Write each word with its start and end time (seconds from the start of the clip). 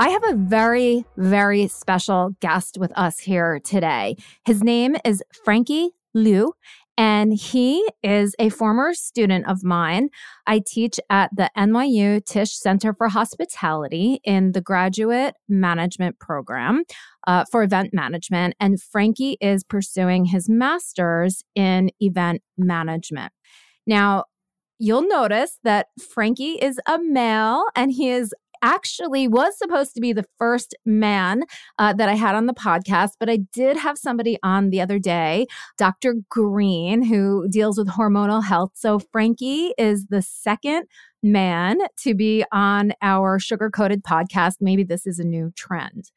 I 0.00 0.10
have 0.10 0.22
a 0.28 0.36
very, 0.36 1.04
very 1.16 1.66
special 1.66 2.36
guest 2.38 2.78
with 2.78 2.92
us 2.96 3.18
here 3.18 3.58
today. 3.58 4.14
His 4.44 4.62
name 4.62 4.94
is 5.04 5.24
Frankie 5.44 5.90
Liu, 6.14 6.52
and 6.96 7.32
he 7.32 7.84
is 8.04 8.36
a 8.38 8.48
former 8.50 8.94
student 8.94 9.48
of 9.48 9.64
mine. 9.64 10.10
I 10.46 10.62
teach 10.64 11.00
at 11.10 11.34
the 11.34 11.50
NYU 11.58 12.24
Tisch 12.24 12.52
Center 12.52 12.94
for 12.94 13.08
Hospitality 13.08 14.20
in 14.22 14.52
the 14.52 14.60
graduate 14.60 15.34
management 15.48 16.20
program 16.20 16.84
uh, 17.26 17.44
for 17.50 17.64
event 17.64 17.92
management. 17.92 18.54
And 18.60 18.80
Frankie 18.80 19.36
is 19.40 19.64
pursuing 19.64 20.26
his 20.26 20.48
master's 20.48 21.42
in 21.56 21.90
event 21.98 22.42
management. 22.56 23.32
Now, 23.84 24.26
you'll 24.78 25.08
notice 25.08 25.58
that 25.64 25.88
Frankie 26.00 26.52
is 26.52 26.78
a 26.86 27.00
male 27.02 27.64
and 27.74 27.90
he 27.90 28.10
is 28.10 28.32
actually 28.62 29.28
was 29.28 29.56
supposed 29.58 29.94
to 29.94 30.00
be 30.00 30.12
the 30.12 30.26
first 30.38 30.74
man 30.84 31.44
uh, 31.78 31.92
that 31.94 32.08
I 32.08 32.14
had 32.14 32.34
on 32.34 32.46
the 32.46 32.54
podcast, 32.54 33.12
but 33.18 33.30
I 33.30 33.38
did 33.52 33.76
have 33.76 33.98
somebody 33.98 34.38
on 34.42 34.70
the 34.70 34.80
other 34.80 34.98
day, 34.98 35.46
Dr. 35.76 36.16
Green, 36.28 37.02
who 37.02 37.48
deals 37.48 37.78
with 37.78 37.88
hormonal 37.88 38.44
health. 38.44 38.72
So 38.74 38.98
Frankie 38.98 39.72
is 39.78 40.06
the 40.06 40.22
second 40.22 40.86
man 41.22 41.78
to 41.98 42.14
be 42.14 42.44
on 42.52 42.92
our 43.02 43.38
sugar 43.38 43.70
coated 43.70 44.04
podcast. 44.04 44.56
Maybe 44.60 44.84
this 44.84 45.06
is 45.06 45.18
a 45.18 45.24
new 45.24 45.52
trend. 45.56 46.10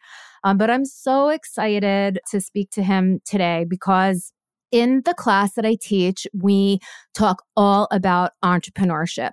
Um, 0.44 0.58
but 0.58 0.70
I'm 0.70 0.86
so 0.86 1.30
excited 1.30 2.20
to 2.30 2.42
speak 2.42 2.72
to 2.72 2.84
him 2.84 3.20
today 3.26 3.66
because 3.68 4.32
in 4.72 5.02
the 5.06 5.14
class 5.14 5.54
that 5.54 5.66
I 5.66 5.76
teach, 5.80 6.26
we 6.34 6.80
talk 7.14 7.44
all 7.56 7.88
about 7.92 8.32
entrepreneurship. 8.44 9.32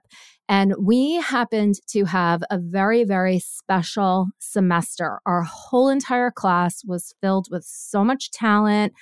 And 0.48 0.74
we 0.80 1.16
happened 1.16 1.74
to 1.88 2.06
have 2.06 2.42
a 2.50 2.58
very, 2.58 3.04
very 3.04 3.38
special 3.38 4.28
semester. 4.38 5.20
Our 5.26 5.42
whole 5.42 5.90
entire 5.90 6.30
class 6.30 6.82
was 6.86 7.14
filled 7.20 7.48
with 7.50 7.64
so 7.64 8.02
much 8.02 8.30
talent. 8.30 8.94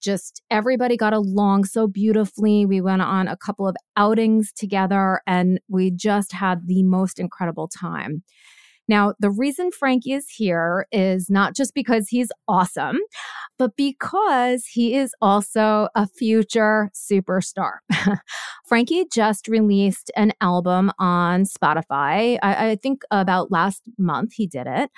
Just 0.00 0.42
everybody 0.50 0.96
got 0.96 1.12
along 1.12 1.64
so 1.64 1.88
beautifully. 1.88 2.64
We 2.64 2.80
went 2.80 3.02
on 3.02 3.26
a 3.26 3.36
couple 3.36 3.66
of 3.66 3.74
outings 3.96 4.52
together 4.52 5.20
and 5.26 5.60
we 5.68 5.90
just 5.90 6.32
had 6.32 6.66
the 6.66 6.84
most 6.84 7.18
incredible 7.18 7.66
time. 7.66 8.22
Now, 8.88 9.14
the 9.18 9.30
reason 9.30 9.70
Frankie 9.70 10.12
is 10.12 10.28
here 10.28 10.86
is 10.92 11.30
not 11.30 11.54
just 11.54 11.74
because 11.74 12.08
he's 12.08 12.30
awesome, 12.48 12.98
but 13.58 13.76
because 13.76 14.66
he 14.66 14.94
is 14.94 15.14
also 15.22 15.88
a 15.94 16.06
future 16.06 16.90
superstar. 16.94 17.78
Frankie 18.66 19.06
just 19.12 19.48
released 19.48 20.10
an 20.16 20.32
album 20.40 20.92
on 20.98 21.44
Spotify. 21.44 22.38
I, 22.42 22.70
I 22.70 22.76
think 22.76 23.02
about 23.10 23.50
last 23.50 23.82
month 23.98 24.32
he 24.34 24.46
did 24.46 24.66
it. 24.66 24.90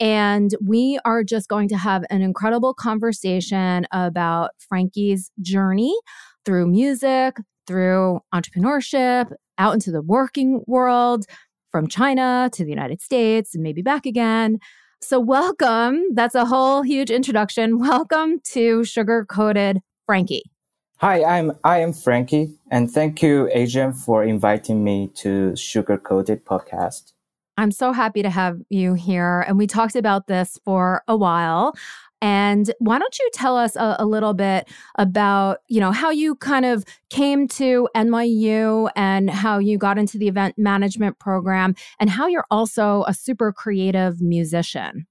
And 0.00 0.54
we 0.64 0.98
are 1.04 1.24
just 1.24 1.48
going 1.48 1.68
to 1.70 1.76
have 1.76 2.04
an 2.10 2.22
incredible 2.22 2.72
conversation 2.72 3.86
about 3.90 4.50
Frankie's 4.68 5.30
journey 5.40 5.96
through 6.44 6.68
music, 6.68 7.36
through 7.66 8.20
entrepreneurship, 8.32 9.32
out 9.58 9.74
into 9.74 9.90
the 9.90 10.00
working 10.00 10.62
world, 10.66 11.26
from 11.70 11.88
China 11.88 12.50
to 12.52 12.64
the 12.64 12.70
United 12.70 13.00
States 13.00 13.54
and 13.54 13.62
maybe 13.62 13.82
back 13.82 14.06
again. 14.06 14.58
So, 15.00 15.20
welcome. 15.20 16.02
That's 16.14 16.34
a 16.34 16.44
whole 16.44 16.82
huge 16.82 17.10
introduction. 17.10 17.78
Welcome 17.78 18.40
to 18.52 18.84
Sugar 18.84 19.24
Coated 19.24 19.80
Frankie. 20.06 20.50
Hi, 20.96 21.22
I'm 21.22 21.52
I 21.62 21.78
am 21.78 21.92
Frankie, 21.92 22.58
and 22.72 22.90
thank 22.90 23.22
you, 23.22 23.48
Adrienne, 23.54 23.92
for 23.92 24.24
inviting 24.24 24.82
me 24.82 25.08
to 25.16 25.54
Sugar 25.54 25.96
Coated 25.96 26.44
Podcast. 26.44 27.12
I'm 27.56 27.72
so 27.72 27.92
happy 27.92 28.22
to 28.22 28.30
have 28.30 28.60
you 28.70 28.94
here. 28.94 29.40
And 29.40 29.58
we 29.58 29.66
talked 29.66 29.96
about 29.96 30.28
this 30.28 30.60
for 30.64 31.02
a 31.08 31.16
while. 31.16 31.74
And 32.20 32.72
why 32.78 32.98
don't 32.98 33.18
you 33.18 33.30
tell 33.32 33.56
us 33.56 33.76
a, 33.76 33.96
a, 34.00 34.06
little 34.06 34.34
bit 34.34 34.68
about, 34.96 35.58
you 35.68 35.78
know, 35.78 35.92
how 35.92 36.10
you 36.10 36.34
kind 36.34 36.64
of 36.64 36.84
came 37.10 37.46
to 37.48 37.88
NYU 37.94 38.90
and 38.96 39.30
how 39.30 39.58
you 39.58 39.78
got 39.78 39.98
into 39.98 40.18
the 40.18 40.26
event 40.26 40.58
management 40.58 41.18
program 41.20 41.76
and 42.00 42.10
how 42.10 42.26
you're 42.26 42.46
also 42.50 43.04
a 43.06 43.14
super 43.14 43.52
creative 43.52 44.20
musician? 44.20 45.06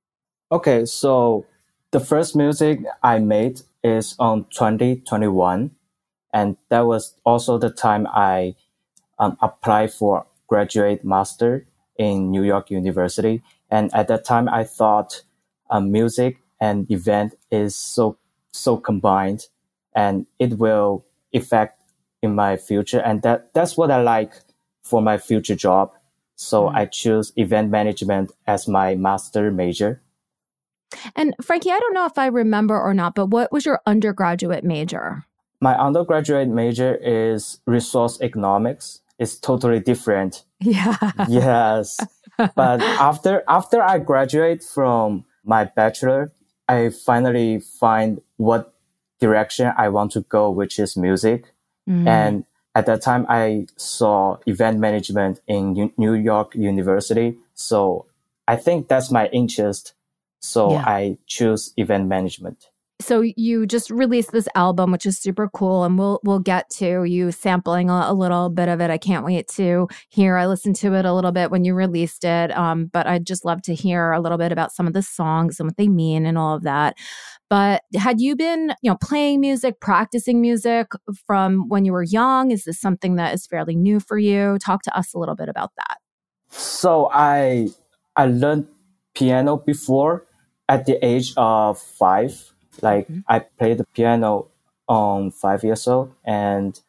Okay, 0.52 0.86
so 0.86 1.46
the 1.92 2.00
first 2.00 2.36
music 2.36 2.80
I 3.04 3.20
made 3.20 3.62
is 3.84 4.16
on 4.20 4.46
2021. 4.50 5.72
And 6.34 6.58
that 6.70 6.82
was 6.82 7.16
also 7.26 7.58
the 7.58 7.70
time 7.70 8.06
I 8.08 8.56
um, 9.18 9.38
applied 9.42 9.94
for 9.94 10.26
graduate 10.48 11.04
master 11.04 11.66
in 11.98 12.30
New 12.32 12.44
York 12.44 12.70
University. 12.70 13.42
And 13.70 13.94
at 13.94 14.08
that 14.08 14.26
time, 14.26 14.48
I 14.50 14.64
thought 14.64 15.24
um, 15.70 15.92
music 15.92 16.40
and 16.60 16.90
event 16.92 17.36
is 17.52 17.76
so 17.76 18.18
so 18.52 18.78
combined 18.78 19.48
and 19.96 20.26
it 20.40 20.58
will 20.58 21.06
affect 21.34 21.82
in 22.22 22.34
my 22.34 22.58
future 22.58 23.00
and 23.00 23.22
that 23.22 23.54
that's 23.54 23.78
what 23.78 23.92
i 23.92 24.02
like 24.02 24.34
for 24.88 25.02
my 25.02 25.18
future 25.18 25.56
job. 25.56 25.92
So 26.36 26.64
mm-hmm. 26.64 26.78
i 26.78 26.86
choose 26.86 27.34
event 27.36 27.70
management 27.70 28.32
as 28.48 28.68
my 28.68 28.96
master 28.96 29.52
major. 29.52 30.02
And 31.16 31.36
frankie 31.42 31.72
i 31.72 31.80
don't 31.80 31.94
know 31.94 32.06
if 32.06 32.18
i 32.18 32.28
remember 32.28 32.80
or 32.80 32.94
not 32.94 33.16
but 33.16 33.28
what 33.28 33.52
was 33.52 33.66
your 33.66 33.82
undergraduate 33.86 34.64
major? 34.64 35.26
My 35.60 35.76
undergraduate 35.76 36.50
major 36.50 36.96
is 36.96 37.60
resource 37.66 38.22
economics. 38.22 39.02
It's 39.18 39.36
totally 39.40 39.80
different. 39.80 40.46
Yeah. 40.62 40.96
Yes. 41.28 41.98
But 42.56 42.82
after 42.84 43.44
after 43.48 43.82
i 43.82 43.98
graduate 43.98 44.64
from 44.64 45.26
my 45.44 45.64
bachelor 45.66 46.32
I 46.68 46.90
finally 46.90 47.60
find 47.60 48.22
what 48.38 48.74
direction 49.20 49.72
I 49.78 49.90
want 49.90 50.12
to 50.14 50.22
go, 50.22 50.50
which 50.50 50.80
is 50.80 50.98
music. 50.98 51.54
Mm. 51.90 52.08
And 52.08 52.46
at 52.76 52.86
that 52.86 53.02
time, 53.02 53.26
I 53.30 53.68
saw 53.78 54.38
event 54.46 54.80
management 54.80 55.42
in 55.48 55.76
U- 55.76 55.94
New 55.98 56.14
York 56.14 56.54
University. 56.56 57.38
So 57.56 58.06
I 58.48 58.56
think 58.56 58.88
that's 58.88 59.10
my 59.10 59.28
interest. 59.28 59.94
So 60.40 60.72
yeah. 60.74 60.84
I 60.86 61.18
choose 61.26 61.74
event 61.78 62.08
management 62.08 62.70
so 63.00 63.22
you 63.22 63.68
just 63.68 63.92
released 63.92 64.32
this 64.32 64.48
album 64.56 64.92
which 64.92 65.06
is 65.06 65.18
super 65.20 65.50
cool 65.50 65.84
and 65.84 66.00
we'll 66.00 66.20
we'll 66.24 66.40
get 66.40 66.70
to 66.70 67.04
you 67.04 67.32
sampling 67.32 67.90
a, 67.90 68.06
a, 68.08 68.14
little 68.14 68.50
bit 68.50 68.70
of 68.70 68.82
it. 68.82 68.90
I 68.90 68.98
can't 68.98 69.24
wait 69.24 69.48
to 69.50 69.88
hear. 70.10 70.36
I 70.36 70.48
listened 70.48 70.76
to 70.78 70.94
it 70.96 71.06
a 71.06 71.14
little 71.14 71.32
bit 71.32 71.52
when 71.52 71.64
you 71.64 71.76
released 71.76 72.24
it 72.24 72.56
um, 72.58 72.88
but 72.88 73.06
i'd 73.08 73.26
just 73.26 73.46
love 73.46 73.62
to 73.64 73.76
hear 73.76 74.12
a 74.12 74.20
little 74.20 74.38
bit 74.38 74.52
about 74.52 74.72
some 74.72 74.88
of 74.88 74.94
the 74.94 75.04
songs 75.04 75.60
and 75.60 75.68
what 75.68 75.78
they 75.78 75.88
mean 75.88 76.26
and 76.26 76.38
all 76.38 76.56
of 76.56 76.64
that. 76.64 76.96
But 77.50 77.84
had 77.96 78.20
you 78.20 78.36
been 78.36 78.74
you 78.82 78.92
know 78.92 78.98
playing 78.98 79.42
music 79.42 79.80
practicing 79.80 80.42
music 80.42 80.88
from 81.26 81.70
when 81.70 81.86
you 81.86 81.94
were 81.94 82.04
young? 82.04 82.52
Is 82.52 82.64
this 82.64 82.80
something 82.80 83.16
that 83.16 83.34
is 83.34 83.46
fairly 83.46 83.76
new 83.76 84.00
for 84.00 84.18
you? 84.18 84.58
Talk 84.60 84.82
to 84.84 84.98
us 84.98 85.14
a 85.14 85.20
little 85.20 85.36
bit 85.36 85.50
about 85.50 85.72
that. 85.78 85.98
So 86.50 87.10
i 87.14 87.68
i 88.16 88.26
learned 88.26 88.68
piano 89.14 89.58
before 89.58 90.26
at 90.70 90.86
the 90.86 91.04
age 91.06 91.34
of 91.38 91.80
five 91.80 92.54
like 92.82 93.08
mm-hmm. 93.08 93.20
I 93.28 93.40
played 93.40 93.78
the 93.80 93.86
piano 93.86 94.48
on 94.88 95.32
five 95.32 95.64
years 95.64 95.88
old 95.88 96.14
and 96.24 96.80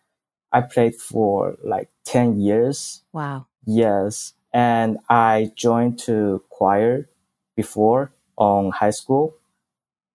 I 0.52 0.62
played 0.62 0.94
for 0.94 1.56
like 1.62 1.88
10 2.04 2.40
years. 2.40 3.02
Wow. 3.12 3.46
Yes. 3.66 4.34
And 4.52 4.98
I 5.08 5.52
joined 5.56 5.98
to 6.00 6.42
choir 6.48 7.08
before 7.56 8.12
on 8.36 8.70
high 8.70 8.90
school 8.90 9.34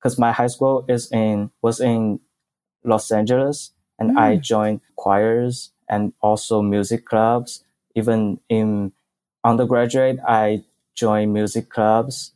because 0.04 0.20
my 0.20 0.31
high 0.34 0.48
school 0.48 0.84
is 0.90 1.10
in 1.12 1.50
was 1.62 1.80
in 1.80 2.20
Los 2.84 3.10
Angeles, 3.12 3.72
and 3.98 4.12
mm. 4.12 4.18
I 4.18 4.36
joined 4.36 4.81
choirs 4.98 5.72
and 5.88 6.12
also 6.22 6.62
music 6.62 7.06
clubs. 7.06 7.64
Even 7.96 8.40
in 8.50 8.92
undergraduate, 9.44 10.20
I 10.28 10.64
joined 10.96 11.31
music 11.34 11.70
clubs, 11.70 12.34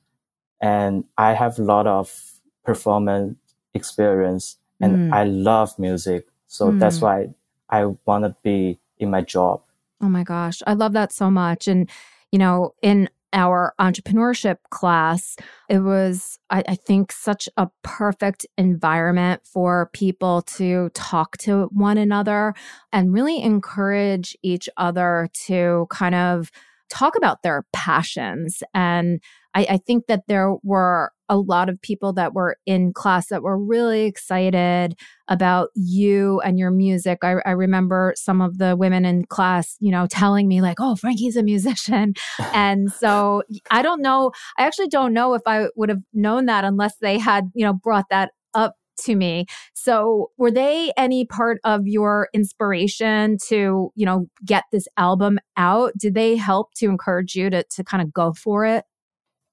and 0.62 1.04
I 1.18 1.34
have 1.34 1.60
a 1.60 1.64
lot 1.64 1.88
of 1.88 2.37
performance 2.68 3.38
experience, 3.74 4.58
and 4.82 5.10
mm. 5.10 5.14
I 5.14 5.24
love 5.24 5.80
music. 5.80 6.28
So 6.48 6.70
mm. 6.70 6.80
that's 6.80 7.00
why 7.00 7.30
I 7.70 7.86
want 8.06 8.26
to 8.26 8.36
be 8.44 8.78
in 9.00 9.10
my 9.10 9.22
job. 9.22 9.62
Oh 10.02 10.10
my 10.10 10.24
gosh, 10.24 10.62
I 10.68 10.74
love 10.74 10.92
that 10.94 11.14
so 11.14 11.32
much. 11.32 11.68
And 11.68 11.90
you 12.32 12.38
know, 12.38 12.76
in 12.82 13.10
our 13.32 13.74
entrepreneurship 13.80 14.58
class, 14.70 15.38
it 15.70 15.80
was, 15.80 16.40
I, 16.50 16.64
I, 16.68 16.76
think, 16.76 17.12
such 17.12 17.48
a 17.58 17.68
perfect 17.84 18.46
environment 18.58 19.42
for 19.46 19.90
people 19.94 20.42
to 20.58 20.90
talk 20.94 21.38
to 21.40 21.70
one 21.72 21.98
another 21.98 22.54
and 22.92 23.14
really 23.14 23.42
encourage 23.42 24.36
each 24.44 24.70
other 24.78 25.30
to 25.46 25.88
kind 25.90 26.16
of 26.16 26.52
talk 26.90 27.16
about 27.16 27.44
their 27.44 27.66
passions. 27.74 28.64
And 28.74 29.22
I, 29.58 29.66
I 29.72 29.78
think 29.78 30.06
that 30.06 30.28
there 30.28 30.54
were 30.62 31.12
a 31.30 31.38
lot 31.38 31.68
of 31.68 31.82
people 31.82 32.14
that 32.14 32.36
were 32.36 32.58
in 32.68 32.94
class 32.94 33.30
that 33.30 33.42
were 33.42 33.58
really 33.58 34.04
excited 34.06 34.96
about 35.28 35.70
you 35.74 36.40
and 36.42 36.60
your 36.60 36.70
music. 36.70 37.20
I, 37.24 37.38
I, 37.44 37.52
remember 37.52 38.14
some 38.16 38.40
of 38.40 38.60
the 38.60 38.76
women 38.76 39.04
in 39.04 39.26
class, 39.26 39.76
you 39.80 39.92
know, 39.92 40.06
telling 40.06 40.48
me, 40.48 40.62
like, 40.62 40.78
oh, 40.80 40.96
Frankie's 40.96 41.36
a 41.36 41.42
musician. 41.42 42.14
and 42.54 42.92
so 42.92 43.42
I 43.72 43.82
don't 43.82 44.04
know. 44.04 44.32
I 44.60 44.68
actually 44.68 44.90
don't 44.90 45.12
know 45.12 45.34
if 45.34 45.42
I 45.48 45.70
would 45.76 45.90
have 45.90 46.04
known 46.14 46.46
that 46.46 46.64
unless 46.64 46.96
they 47.02 47.18
had, 47.18 47.50
you 47.56 47.66
know, 47.66 47.74
brought 47.74 48.06
that 48.12 48.32
up 48.54 48.76
to 49.06 49.16
me. 49.16 49.48
So, 49.74 50.30
were 50.38 50.52
they 50.52 50.92
any 50.98 51.26
part 51.26 51.60
of 51.64 51.88
your 51.88 52.30
inspiration 52.32 53.38
to, 53.48 53.92
you 53.96 54.06
know, 54.06 54.28
get 54.46 54.66
this 54.72 54.88
album 54.98 55.40
out? 55.58 55.94
Did 55.98 56.14
they 56.14 56.36
help 56.36 56.74
to 56.76 56.86
encourage 56.86 57.36
you 57.36 57.50
to 57.50 57.64
to 57.64 57.84
kind 57.84 58.04
of 58.04 58.14
go 58.14 58.34
for 58.34 58.66
it? 58.66 58.86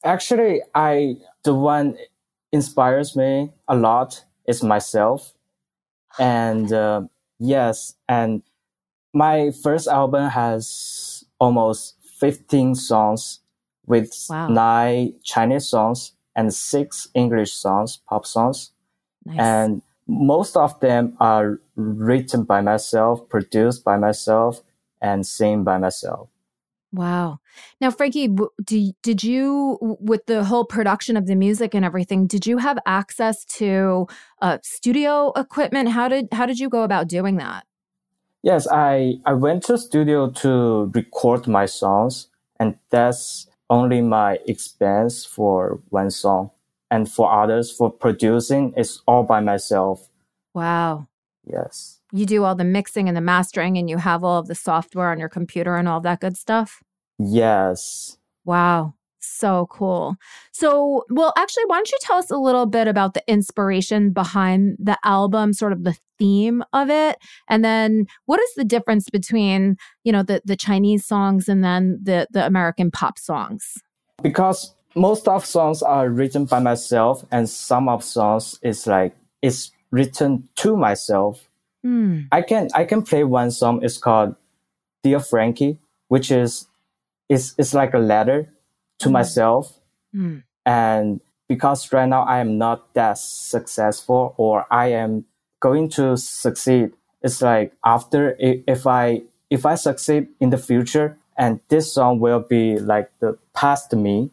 Actually, 0.04 0.60
I 0.74 1.16
the 1.44 1.54
one 1.54 1.96
inspires 2.52 3.16
me 3.16 3.52
a 3.66 3.74
lot 3.74 4.24
is 4.46 4.62
myself, 4.62 5.32
and 6.18 6.72
uh, 6.72 7.02
yes, 7.38 7.94
and 8.08 8.42
my 9.14 9.50
first 9.62 9.88
album 9.88 10.28
has 10.30 11.24
almost 11.40 11.96
fifteen 12.20 12.74
songs 12.74 13.40
with 13.86 14.10
wow. 14.28 14.48
nine 14.48 15.14
Chinese 15.22 15.66
songs 15.66 16.12
and 16.36 16.52
six 16.52 17.08
English 17.14 17.52
songs, 17.52 18.00
pop 18.08 18.26
songs, 18.26 18.72
nice. 19.24 19.38
and 19.38 19.82
most 20.06 20.56
of 20.56 20.78
them 20.80 21.16
are 21.18 21.60
written 21.76 22.44
by 22.44 22.60
myself, 22.60 23.26
produced 23.28 23.84
by 23.84 23.96
myself, 23.96 24.62
and 25.00 25.26
sing 25.26 25.64
by 25.64 25.78
myself. 25.78 26.28
Wow. 26.92 27.40
Now, 27.80 27.90
Frankie, 27.90 28.28
do, 28.64 28.92
did 29.02 29.24
you, 29.24 29.78
with 29.80 30.26
the 30.26 30.44
whole 30.44 30.64
production 30.64 31.16
of 31.16 31.26
the 31.26 31.34
music 31.34 31.74
and 31.74 31.84
everything, 31.84 32.26
did 32.26 32.46
you 32.46 32.58
have 32.58 32.78
access 32.86 33.44
to 33.56 34.06
uh, 34.40 34.58
studio 34.62 35.32
equipment? 35.36 35.90
How 35.90 36.08
did 36.08 36.28
how 36.32 36.46
did 36.46 36.58
you 36.58 36.68
go 36.68 36.82
about 36.82 37.08
doing 37.08 37.36
that? 37.36 37.66
Yes, 38.42 38.66
I 38.70 39.20
I 39.24 39.32
went 39.32 39.62
to 39.64 39.78
studio 39.78 40.30
to 40.30 40.90
record 40.94 41.46
my 41.46 41.66
songs, 41.66 42.28
and 42.58 42.76
that's 42.90 43.46
only 43.70 44.00
my 44.00 44.38
expense 44.46 45.24
for 45.24 45.80
one 45.90 46.10
song. 46.10 46.50
And 46.90 47.10
for 47.10 47.32
others, 47.32 47.72
for 47.72 47.90
producing, 47.90 48.72
it's 48.76 49.02
all 49.06 49.24
by 49.24 49.40
myself. 49.40 50.08
Wow. 50.54 51.08
Yes 51.44 52.00
you 52.14 52.26
do 52.26 52.44
all 52.44 52.54
the 52.54 52.64
mixing 52.64 53.08
and 53.08 53.16
the 53.16 53.20
mastering 53.20 53.76
and 53.76 53.90
you 53.90 53.98
have 53.98 54.22
all 54.22 54.38
of 54.38 54.46
the 54.46 54.54
software 54.54 55.10
on 55.10 55.18
your 55.18 55.28
computer 55.28 55.74
and 55.74 55.88
all 55.88 56.00
that 56.00 56.20
good 56.20 56.36
stuff? 56.36 56.83
Yes. 57.18 58.18
Wow. 58.44 58.94
So 59.20 59.66
cool. 59.70 60.16
So, 60.52 61.04
well, 61.08 61.32
actually, 61.36 61.64
why 61.66 61.76
don't 61.76 61.90
you 61.90 61.98
tell 62.02 62.18
us 62.18 62.30
a 62.30 62.36
little 62.36 62.66
bit 62.66 62.88
about 62.88 63.14
the 63.14 63.22
inspiration 63.26 64.10
behind 64.10 64.76
the 64.78 64.98
album, 65.02 65.52
sort 65.52 65.72
of 65.72 65.84
the 65.84 65.96
theme 66.18 66.62
of 66.72 66.90
it, 66.90 67.16
and 67.48 67.64
then 67.64 68.06
what 68.26 68.38
is 68.40 68.54
the 68.54 68.64
difference 68.64 69.08
between, 69.10 69.76
you 70.04 70.12
know, 70.12 70.22
the 70.22 70.42
the 70.44 70.56
Chinese 70.56 71.06
songs 71.06 71.48
and 71.48 71.64
then 71.64 71.98
the 72.02 72.26
the 72.30 72.44
American 72.44 72.90
pop 72.90 73.18
songs? 73.18 73.78
Because 74.22 74.74
most 74.94 75.26
of 75.26 75.44
songs 75.44 75.82
are 75.82 76.08
written 76.08 76.44
by 76.44 76.60
myself, 76.60 77.24
and 77.30 77.48
some 77.48 77.88
of 77.88 78.04
songs 78.04 78.58
is 78.62 78.86
like 78.86 79.16
it's 79.40 79.72
written 79.90 80.48
to 80.56 80.76
myself. 80.76 81.48
Mm. 81.84 82.28
I 82.30 82.42
can 82.42 82.68
I 82.74 82.84
can 82.84 83.02
play 83.02 83.24
one 83.24 83.50
song. 83.50 83.82
It's 83.82 83.98
called 83.98 84.36
"Dear 85.02 85.20
Frankie," 85.20 85.78
which 86.08 86.30
is 86.30 86.66
it's 87.28 87.54
it's 87.58 87.74
like 87.74 87.94
a 87.94 87.98
letter 87.98 88.52
to 89.00 89.08
mm. 89.08 89.12
myself, 89.12 89.78
mm. 90.14 90.42
and 90.64 91.20
because 91.48 91.92
right 91.92 92.08
now 92.08 92.22
I 92.22 92.38
am 92.38 92.58
not 92.58 92.94
that 92.94 93.18
successful, 93.18 94.34
or 94.36 94.66
I 94.70 94.88
am 94.88 95.24
going 95.60 95.88
to 95.90 96.16
succeed. 96.16 96.92
It's 97.22 97.40
like 97.40 97.72
after 97.84 98.36
if 98.38 98.86
I 98.86 99.22
if 99.50 99.66
I 99.66 99.74
succeed 99.76 100.28
in 100.40 100.50
the 100.50 100.58
future, 100.58 101.16
and 101.36 101.60
this 101.68 101.92
song 101.92 102.20
will 102.20 102.40
be 102.40 102.78
like 102.78 103.10
the 103.20 103.38
past 103.54 103.92
me, 103.92 104.30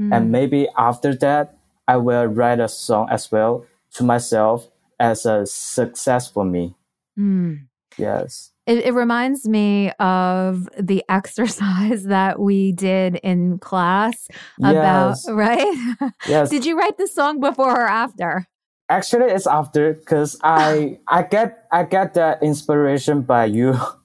mm. 0.00 0.14
and 0.14 0.30
maybe 0.30 0.68
after 0.76 1.14
that 1.16 1.56
I 1.86 1.96
will 1.96 2.26
write 2.26 2.60
a 2.60 2.68
song 2.68 3.08
as 3.10 3.30
well 3.30 3.66
to 3.94 4.04
myself 4.04 4.68
as 4.98 5.26
a 5.26 5.46
success 5.46 6.30
for 6.30 6.44
me. 6.44 6.74
Mm. 7.18 7.66
Yes. 7.96 8.50
It, 8.66 8.86
it, 8.86 8.94
reminds 8.94 9.46
me 9.46 9.90
of 9.98 10.68
the 10.80 11.04
exercise 11.08 12.04
that 12.04 12.38
we 12.38 12.72
did 12.72 13.16
in 13.16 13.58
class 13.58 14.28
about, 14.58 15.10
yes. 15.10 15.28
right? 15.30 15.96
Yes. 16.26 16.48
did 16.50 16.64
you 16.64 16.78
write 16.78 16.96
the 16.96 17.06
song 17.06 17.40
before 17.40 17.72
or 17.72 17.86
after? 17.86 18.46
Actually, 18.88 19.32
it's 19.32 19.46
after 19.46 19.94
because 19.94 20.38
I 20.42 20.98
I 21.08 21.22
get 21.22 21.66
I 21.72 21.84
get 21.84 22.14
that 22.14 22.42
inspiration 22.42 23.22
by 23.22 23.46
you. 23.46 23.78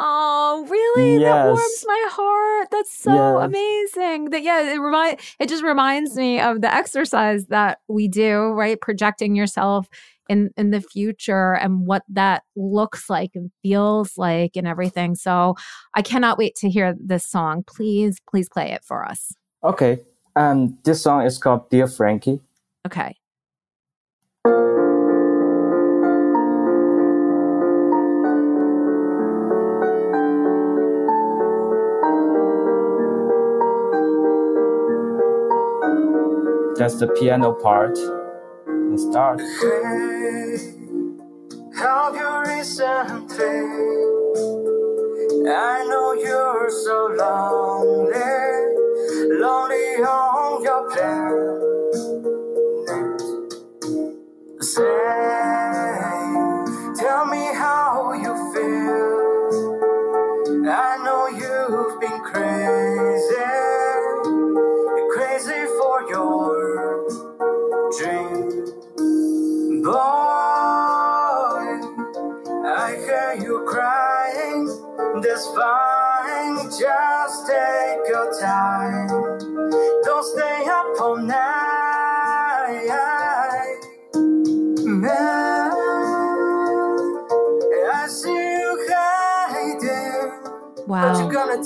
Oh, 0.00 0.64
really? 0.70 1.20
Yes. 1.20 1.22
That 1.24 1.46
warms 1.46 1.84
my 1.84 2.08
heart. 2.12 2.68
That's 2.70 2.96
so 2.96 3.40
yes. 3.40 3.46
amazing. 3.46 4.30
That 4.30 4.44
yeah, 4.44 4.72
it 4.72 4.78
remind 4.78 5.18
it 5.40 5.48
just 5.48 5.64
reminds 5.64 6.14
me 6.14 6.38
of 6.38 6.60
the 6.60 6.72
exercise 6.72 7.46
that 7.46 7.80
we 7.88 8.06
do, 8.06 8.50
right? 8.50 8.80
Projecting 8.80 9.34
yourself 9.34 9.88
in 10.28 10.50
in 10.56 10.70
the 10.70 10.80
future 10.80 11.54
and 11.54 11.86
what 11.86 12.02
that 12.08 12.42
looks 12.56 13.08
like 13.08 13.30
and 13.34 13.50
feels 13.62 14.16
like 14.16 14.52
and 14.56 14.66
everything. 14.66 15.14
So 15.14 15.56
I 15.94 16.02
cannot 16.02 16.38
wait 16.38 16.54
to 16.56 16.68
hear 16.68 16.94
this 16.98 17.24
song. 17.24 17.64
Please, 17.66 18.18
please 18.30 18.48
play 18.48 18.72
it 18.72 18.84
for 18.84 19.04
us. 19.04 19.32
Okay. 19.64 20.00
Um 20.36 20.78
this 20.84 21.02
song 21.02 21.22
is 21.22 21.38
called 21.38 21.68
Dear 21.70 21.88
Frankie. 21.88 22.40
Okay. 22.86 23.14
That's 36.78 37.00
the 37.00 37.08
piano 37.18 37.52
part 37.52 37.98
and 38.88 39.00
start. 39.00 39.40
Hey, 39.40 40.74
how 41.76 42.12
you 42.14 42.30
recently? 42.54 43.58
I 45.50 45.84
know 45.90 46.14
you're 46.14 46.70
so 46.70 46.96
lonely, 47.18 48.20
lonely 49.40 49.86
on 50.04 50.62
your 50.64 50.82
planet. 50.92 51.76
Say, 54.62 54.82
tell 57.00 57.26
me 57.26 57.44
how 57.54 58.12
you 58.14 58.34
feel. 58.54 58.57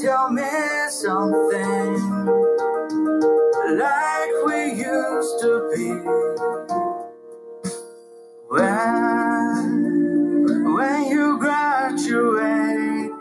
Tell 0.01 0.31
me 0.31 0.43
something 0.89 1.95
like 3.79 4.33
we 4.47 4.73
used 4.73 5.41
to 5.41 5.71
be. 5.75 5.89
When, 8.49 9.75
when 10.75 11.07
you 11.09 11.39
graduated, 11.39 13.13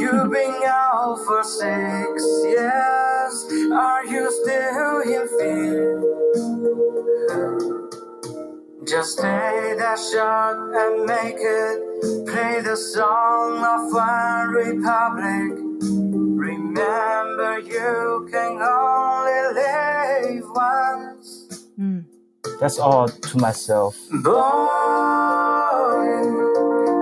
you've 0.00 0.30
been 0.30 0.62
out 0.66 1.18
for 1.26 1.44
six 1.44 2.24
years. 2.44 3.44
Are 3.72 4.04
you 4.06 4.30
still 4.42 5.00
in 5.02 5.28
fear? 5.38 6.02
Just 8.86 9.18
take 9.18 9.78
that 9.78 9.98
shot 9.98 10.56
and 10.74 11.04
make 11.04 11.36
it. 11.38 11.95
Play 12.06 12.60
the 12.62 12.76
song 12.76 13.64
of 13.64 13.92
One 13.92 14.48
Republic. 14.50 15.58
Remember, 16.38 17.58
you 17.60 18.28
can 18.30 18.62
only 18.62 19.40
live 19.54 20.44
once. 20.54 21.66
Mm. 21.78 22.04
That's 22.60 22.78
all 22.78 23.08
to 23.08 23.38
myself. 23.38 23.96
Boy, 24.22 24.32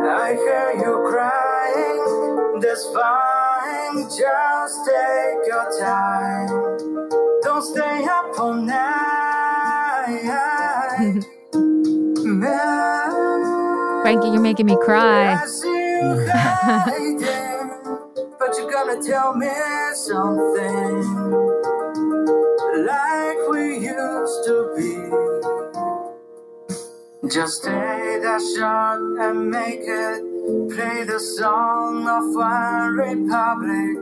I 0.09 0.35
hear 0.43 0.73
you 0.83 0.95
crying. 1.11 2.61
That's 2.61 2.85
fine. 2.97 3.97
Just 4.05 4.77
take 4.87 5.47
your 5.47 5.69
time. 5.81 6.44
Frankie, 14.15 14.31
you're 14.31 14.41
making 14.41 14.67
me 14.67 14.77
cry. 14.77 15.35
I 15.35 15.45
see 15.45 15.67
you 15.67 16.27
hiding, 16.33 17.71
but 18.39 18.57
you're 18.57 18.71
gonna 18.71 19.03
tell 19.03 19.35
me 19.35 19.51
something 19.95 21.03
like 22.87 23.39
we 23.51 23.79
used 23.79 24.45
to 24.47 24.73
be. 24.77 24.95
Just 27.29 27.65
take 27.65 28.23
that 28.23 28.41
shot 28.57 29.01
and 29.01 29.51
make 29.51 29.83
it. 29.83 30.23
Play 30.73 31.03
the 31.03 31.19
song 31.19 32.07
of 32.07 32.37
One 32.37 32.95
Republic. 32.95 33.99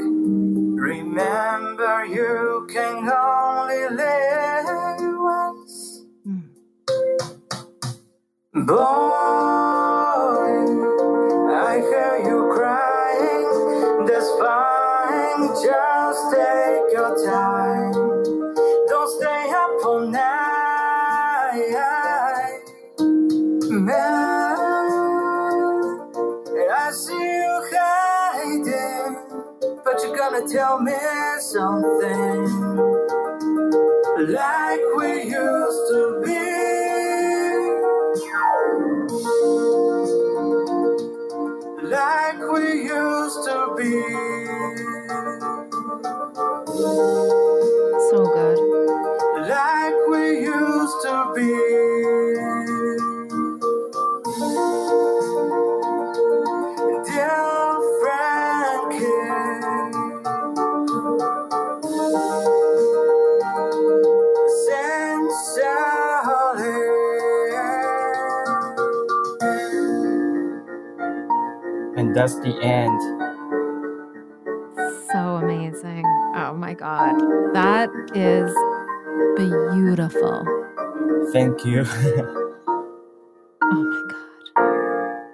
Remember, 0.79 2.05
you 2.05 2.67
can 2.71 3.09
only 3.09 3.89
live 3.97 5.01
once. 5.19 6.05
Mm. 6.27 6.43
Boy, 8.67 9.82
Just 16.13 16.29
take 16.31 16.93
your 16.93 17.13
time. 17.25 17.93
Don't 18.87 19.11
stay 19.17 19.45
up 19.49 19.87
all 19.87 20.05
night. 20.11 21.71
Man, 23.71 23.97
I 26.71 26.91
see 26.93 27.15
you 27.15 27.55
hiding, 27.73 29.13
but 29.83 29.97
you're 30.03 30.15
gonna 30.15 30.45
tell 30.53 30.81
me 30.81 31.01
something 31.41 32.41
like 34.35 34.85
we 34.99 35.11
used 35.33 35.85
to 35.93 36.21
be. 36.27 36.45
Like 41.89 42.41
we 42.53 42.65
used 42.83 43.45
to 43.47 43.57
be. 43.79 44.42
And 72.13 72.19
that's 72.19 72.39
the 72.41 72.55
end. 72.63 73.01
So 75.11 75.19
amazing. 75.37 76.05
Oh 76.37 76.53
my 76.55 76.75
God. 76.75 77.15
That 77.55 77.89
is 78.15 78.55
beautiful. 79.39 80.45
Thank 81.33 81.65
you. 81.65 81.87
Oh 83.65 83.73
my 83.73 84.13
God. 84.13 85.29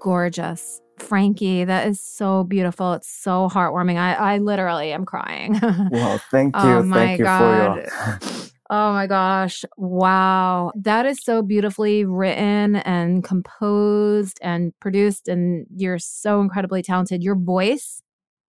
Gorgeous. 0.00 0.82
Frankie, 0.98 1.64
that 1.64 1.86
is 1.88 1.98
so 2.02 2.44
beautiful. 2.44 2.92
It's 2.92 3.08
so 3.08 3.48
heartwarming. 3.48 3.96
I, 3.96 4.34
I 4.34 4.38
literally 4.38 4.92
am 4.92 5.06
crying. 5.06 5.58
well, 5.90 6.18
thank 6.30 6.54
you. 6.56 6.60
Oh 6.60 6.82
my 6.82 7.16
thank 7.16 7.18
you 7.18 7.24
God. 7.24 7.88
Oh 8.74 8.94
my 8.94 9.06
gosh. 9.06 9.66
Wow. 9.76 10.72
That 10.74 11.04
is 11.04 11.22
so 11.22 11.42
beautifully 11.42 12.06
written 12.06 12.76
and 12.76 13.22
composed 13.22 14.38
and 14.40 14.72
produced. 14.80 15.28
And 15.28 15.66
you're 15.76 15.98
so 15.98 16.40
incredibly 16.40 16.82
talented. 16.82 17.22
Your 17.22 17.36
voice 17.36 18.00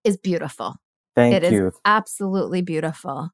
is 0.05 0.15
beautiful. 0.15 0.75
Thank 1.13 1.35
It 1.35 1.51
you. 1.51 1.65
It 1.65 1.67
is 1.67 1.73
absolutely 1.83 2.61
beautiful. 2.61 3.31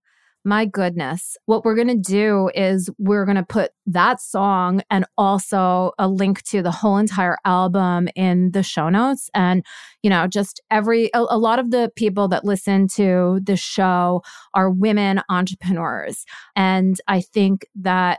My 0.49 0.65
goodness. 0.65 1.37
What 1.45 1.63
we're 1.63 1.75
going 1.75 1.89
to 1.89 2.11
do 2.11 2.49
is 2.55 2.89
we're 2.97 3.25
going 3.25 3.37
to 3.37 3.45
put 3.45 3.69
that 3.85 4.19
song 4.19 4.81
and 4.89 5.05
also 5.15 5.91
a 5.99 6.07
link 6.07 6.41
to 6.45 6.63
the 6.63 6.71
whole 6.71 6.97
entire 6.97 7.37
album 7.45 8.09
in 8.15 8.49
the 8.49 8.63
show 8.63 8.89
notes. 8.89 9.29
And, 9.35 9.63
you 10.01 10.09
know, 10.09 10.25
just 10.25 10.59
every, 10.71 11.11
a, 11.13 11.19
a 11.19 11.37
lot 11.37 11.59
of 11.59 11.69
the 11.69 11.91
people 11.95 12.27
that 12.29 12.45
listen 12.45 12.87
to 12.95 13.39
the 13.43 13.55
show 13.55 14.23
are 14.55 14.71
women 14.71 15.21
entrepreneurs. 15.29 16.25
And 16.55 16.99
I 17.07 17.21
think 17.21 17.67
that 17.75 18.17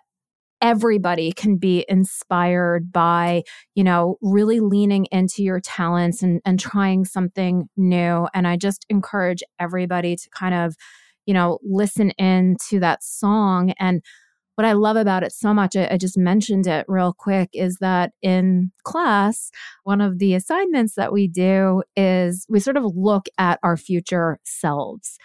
everybody 0.63 1.33
can 1.33 1.57
be 1.57 1.87
inspired 1.89 2.93
by 2.93 3.43
you 3.75 3.83
know 3.83 4.19
really 4.21 4.61
leaning 4.61 5.07
into 5.07 5.43
your 5.43 5.59
talents 5.59 6.23
and 6.23 6.43
and 6.45 6.61
trying 6.61 7.03
something 7.03 7.67
new 7.79 8.29
and 8.35 8.47
i 8.47 8.59
just 8.59 8.85
encourage 8.91 9.43
everybody 9.59 10.15
to 10.17 10.29
kind 10.29 10.55
of 10.55 10.77
you 11.27 11.35
know 11.35 11.59
listen 11.63 12.11
in 12.13 12.57
to 12.69 12.81
that 12.81 13.03
song. 13.03 13.73
And 13.79 14.03
what 14.57 14.67
i 14.67 14.73
love 14.73 14.97
about 14.97 15.23
it 15.23 15.33
so 15.33 15.55
much 15.55 15.75
I, 15.75 15.89
I 15.93 15.97
just 15.97 16.19
mentioned 16.19 16.67
it 16.67 16.85
real 16.87 17.15
quick 17.17 17.49
is 17.55 17.79
that 17.81 18.13
in 18.21 18.73
class 18.85 19.51
one 19.85 20.03
of 20.03 20.19
the 20.19 20.35
assignments 20.35 20.97
that 20.97 21.15
we 21.15 21.29
do 21.29 21.83
is 21.97 22.45
we 22.47 22.61
sort 22.61 22.77
of 22.77 22.85
look 22.95 23.27
at 23.39 23.59
our 23.63 23.79
future 23.79 24.39
selves. 24.45 25.17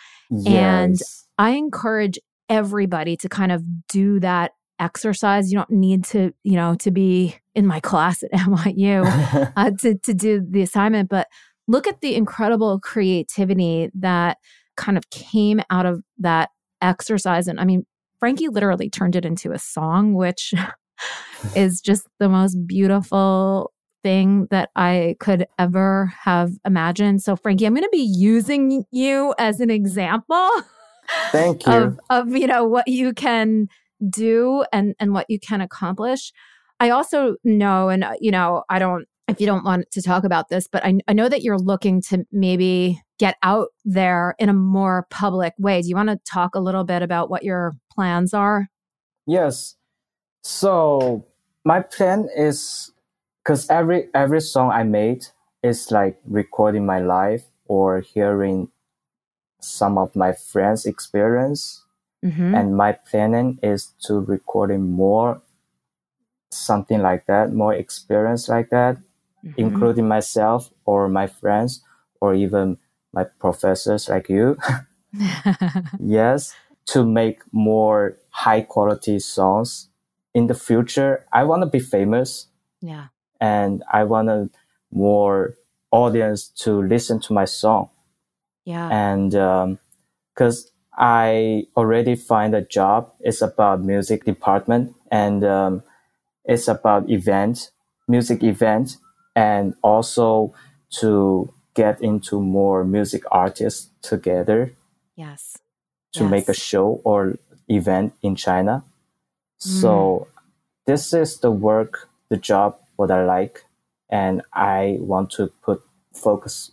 And 0.47 0.97
I 1.37 1.51
encourage 1.51 2.17
everybody 2.49 3.17
to 3.17 3.29
kind 3.29 3.51
of 3.51 3.63
do 3.89 4.19
that 4.21 4.51
exercise. 4.79 5.51
You 5.51 5.57
don't 5.57 5.71
need 5.71 6.05
to, 6.05 6.33
you 6.43 6.55
know, 6.55 6.75
to 6.75 6.91
be 6.91 7.35
in 7.53 7.65
my 7.65 7.79
class 7.79 8.23
at 8.23 8.31
NYU 8.33 9.51
uh, 9.55 9.71
to, 9.81 9.95
to 9.95 10.13
do 10.13 10.45
the 10.47 10.61
assignment, 10.61 11.09
but 11.09 11.27
look 11.67 11.87
at 11.87 12.01
the 12.01 12.15
incredible 12.15 12.79
creativity 12.79 13.89
that 13.95 14.37
kind 14.75 14.97
of 14.97 15.09
came 15.09 15.61
out 15.69 15.85
of 15.85 16.01
that 16.19 16.49
exercise. 16.81 17.47
And 17.47 17.59
I 17.59 17.65
mean, 17.65 17.85
Frankie 18.19 18.47
literally 18.47 18.89
turned 18.89 19.15
it 19.15 19.25
into 19.25 19.51
a 19.51 19.59
song, 19.59 20.13
which 20.13 20.53
is 21.55 21.81
just 21.81 22.07
the 22.19 22.29
most 22.29 22.55
beautiful 22.67 23.71
thing 24.03 24.47
that 24.51 24.69
I 24.75 25.15
could 25.19 25.47
ever 25.57 26.13
have 26.23 26.51
imagined. 26.65 27.23
So, 27.23 27.35
Frankie, 27.35 27.65
I'm 27.65 27.73
going 27.73 27.83
to 27.83 27.89
be 27.91 27.97
using 27.97 28.85
you 28.91 29.33
as 29.39 29.59
an 29.59 29.69
example 29.69 30.49
Thank 31.31 31.65
you. 31.65 31.73
of 31.73 31.99
of 32.09 32.35
you 32.35 32.47
know 32.47 32.65
what 32.65 32.87
you 32.87 33.13
can 33.13 33.67
do 34.09 34.63
and 34.71 34.95
and 34.99 35.13
what 35.13 35.25
you 35.29 35.39
can 35.39 35.61
accomplish. 35.61 36.31
I 36.79 36.89
also 36.89 37.35
know, 37.43 37.89
and 37.89 38.03
uh, 38.03 38.13
you 38.19 38.31
know, 38.31 38.63
I 38.69 38.79
don't 38.79 39.05
if 39.27 39.39
you 39.39 39.47
don't 39.47 39.63
want 39.63 39.89
to 39.91 40.01
talk 40.01 40.23
about 40.23 40.49
this, 40.49 40.67
but 40.67 40.85
I, 40.85 40.99
I 41.07 41.13
know 41.13 41.29
that 41.29 41.41
you're 41.41 41.57
looking 41.57 42.01
to 42.09 42.25
maybe 42.31 43.01
get 43.17 43.37
out 43.43 43.69
there 43.83 44.35
in 44.39 44.49
a 44.49 44.53
more 44.53 45.07
public 45.09 45.53
way. 45.57 45.81
Do 45.81 45.87
you 45.87 45.95
want 45.95 46.09
to 46.09 46.19
talk 46.29 46.55
a 46.55 46.59
little 46.59 46.83
bit 46.83 47.01
about 47.01 47.29
what 47.29 47.43
your 47.43 47.73
plans 47.91 48.33
are? 48.33 48.67
Yes. 49.25 49.75
So 50.43 51.25
my 51.63 51.81
plan 51.81 52.29
is 52.35 52.91
because 53.43 53.69
every 53.69 54.09
every 54.13 54.41
song 54.41 54.71
I 54.71 54.83
made 54.83 55.27
is 55.63 55.91
like 55.91 56.19
recording 56.25 56.85
my 56.85 56.99
life 56.99 57.43
or 57.67 58.01
hearing 58.01 58.69
some 59.61 59.97
of 59.97 60.15
my 60.15 60.33
friends' 60.33 60.85
experience. 60.85 61.83
Mm-hmm. 62.23 62.55
And 62.55 62.77
my 62.77 62.91
planning 62.93 63.59
is 63.61 63.93
to 64.05 64.19
recording 64.19 64.91
more 64.91 65.41
something 66.51 67.01
like 67.01 67.25
that, 67.25 67.53
more 67.53 67.73
experience 67.73 68.47
like 68.49 68.69
that, 68.69 68.97
Mm-hmm. 69.45 69.61
including 69.61 70.07
myself 70.07 70.71
or 70.85 71.07
my 71.07 71.27
friends 71.27 71.83
or 72.19 72.33
even 72.33 72.79
my 73.15 73.23
professors 73.39 74.09
like 74.09 74.29
you. 74.29 74.57
yes, 75.99 76.53
to 76.87 77.05
make 77.05 77.39
more 77.51 78.17
high 78.29 78.61
quality 78.61 79.19
songs 79.19 79.89
in 80.33 80.47
the 80.47 80.53
future, 80.53 81.25
I 81.31 81.43
want 81.45 81.61
to 81.63 81.67
be 81.67 81.79
famous 81.79 82.47
Yeah. 82.81 83.07
and 83.39 83.83
I 83.91 84.03
want 84.03 84.51
more 84.91 85.55
audience 85.91 86.49
to 86.63 86.81
listen 86.81 87.19
to 87.21 87.33
my 87.33 87.45
song. 87.45 87.89
Yeah. 88.65 88.89
And 88.91 89.31
because 90.33 90.71
I 90.97 91.67
already 91.77 92.15
find 92.15 92.53
a 92.53 92.61
job, 92.61 93.11
it's 93.21 93.41
about 93.41 93.81
music 93.83 94.25
department 94.25 94.93
and 95.11 95.43
um, 95.45 95.83
it's 96.45 96.67
about 96.67 97.09
event, 97.09 97.71
music 98.07 98.43
event, 98.43 98.97
and 99.35 99.73
also 99.81 100.53
to 100.99 101.53
get 101.75 102.01
into 102.01 102.41
more 102.41 102.83
music 102.83 103.23
artists 103.31 103.89
together 104.01 104.73
yes. 105.15 105.59
to 106.13 106.27
make 106.27 106.49
a 106.49 106.53
show 106.53 107.01
or 107.03 107.37
event 107.69 108.13
in 108.23 108.35
China. 108.35 108.83
So 109.57 110.27
this 110.85 111.13
is 111.13 111.39
the 111.39 111.51
work, 111.51 112.09
the 112.29 112.37
job, 112.37 112.77
what 112.95 113.11
I 113.11 113.25
like, 113.25 113.65
and 114.09 114.41
I 114.53 114.97
want 114.99 115.31
to 115.31 115.47
put 115.63 115.81
focus 116.13 116.71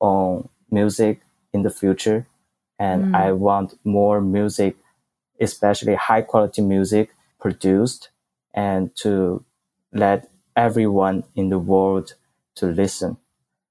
on 0.00 0.48
music 0.70 1.20
in 1.52 1.62
the 1.62 1.70
future, 1.70 2.26
and 2.78 3.06
Mm. 3.06 3.16
I 3.16 3.32
want 3.32 3.74
more 3.84 4.20
music, 4.20 4.76
especially 5.40 5.94
high 5.96 6.22
quality 6.22 6.62
music, 6.62 7.14
produced, 7.40 8.10
and 8.54 8.94
to 8.96 9.44
let 9.92 10.28
everyone 10.56 11.24
in 11.34 11.48
the 11.48 11.58
world 11.58 12.14
to 12.56 12.66
listen. 12.66 13.16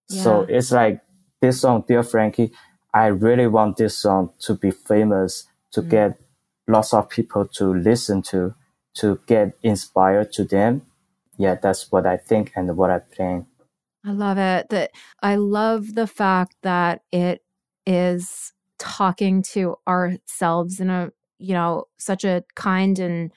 So 0.10 0.42
it's 0.42 0.72
like 0.72 1.02
this 1.42 1.62
song, 1.62 1.84
Dear 1.88 2.04
Frankie. 2.04 2.52
I 2.94 3.08
really 3.08 3.48
want 3.48 3.78
this 3.78 3.98
song 3.98 4.32
to 4.40 4.56
be 4.56 4.72
famous, 4.72 5.46
to 5.72 5.82
Mm. 5.82 5.90
get 5.90 6.20
lots 6.68 6.94
of 6.94 7.10
people 7.10 7.46
to 7.46 7.74
listen 7.74 8.22
to, 8.24 8.56
to 8.96 9.20
get 9.28 9.56
inspired 9.62 10.32
to 10.34 10.44
them. 10.44 10.82
Yeah, 11.38 11.56
that's 11.56 11.92
what 11.92 12.06
I 12.08 12.18
think 12.18 12.54
and 12.56 12.76
what 12.76 12.90
I 12.90 13.00
plan. 13.00 13.46
I 14.06 14.12
love 14.12 14.38
it. 14.38 14.70
That 14.70 14.92
I 15.22 15.36
love 15.36 15.94
the 15.96 16.08
fact 16.08 16.56
that 16.64 17.02
it 17.12 17.44
is 17.86 18.54
talking 18.80 19.42
to 19.42 19.76
ourselves 19.88 20.80
in 20.80 20.90
a, 20.90 21.12
you 21.40 21.54
know, 21.54 21.86
such 21.98 22.24
a 22.24 22.44
kind 22.56 22.98
and 23.00 23.32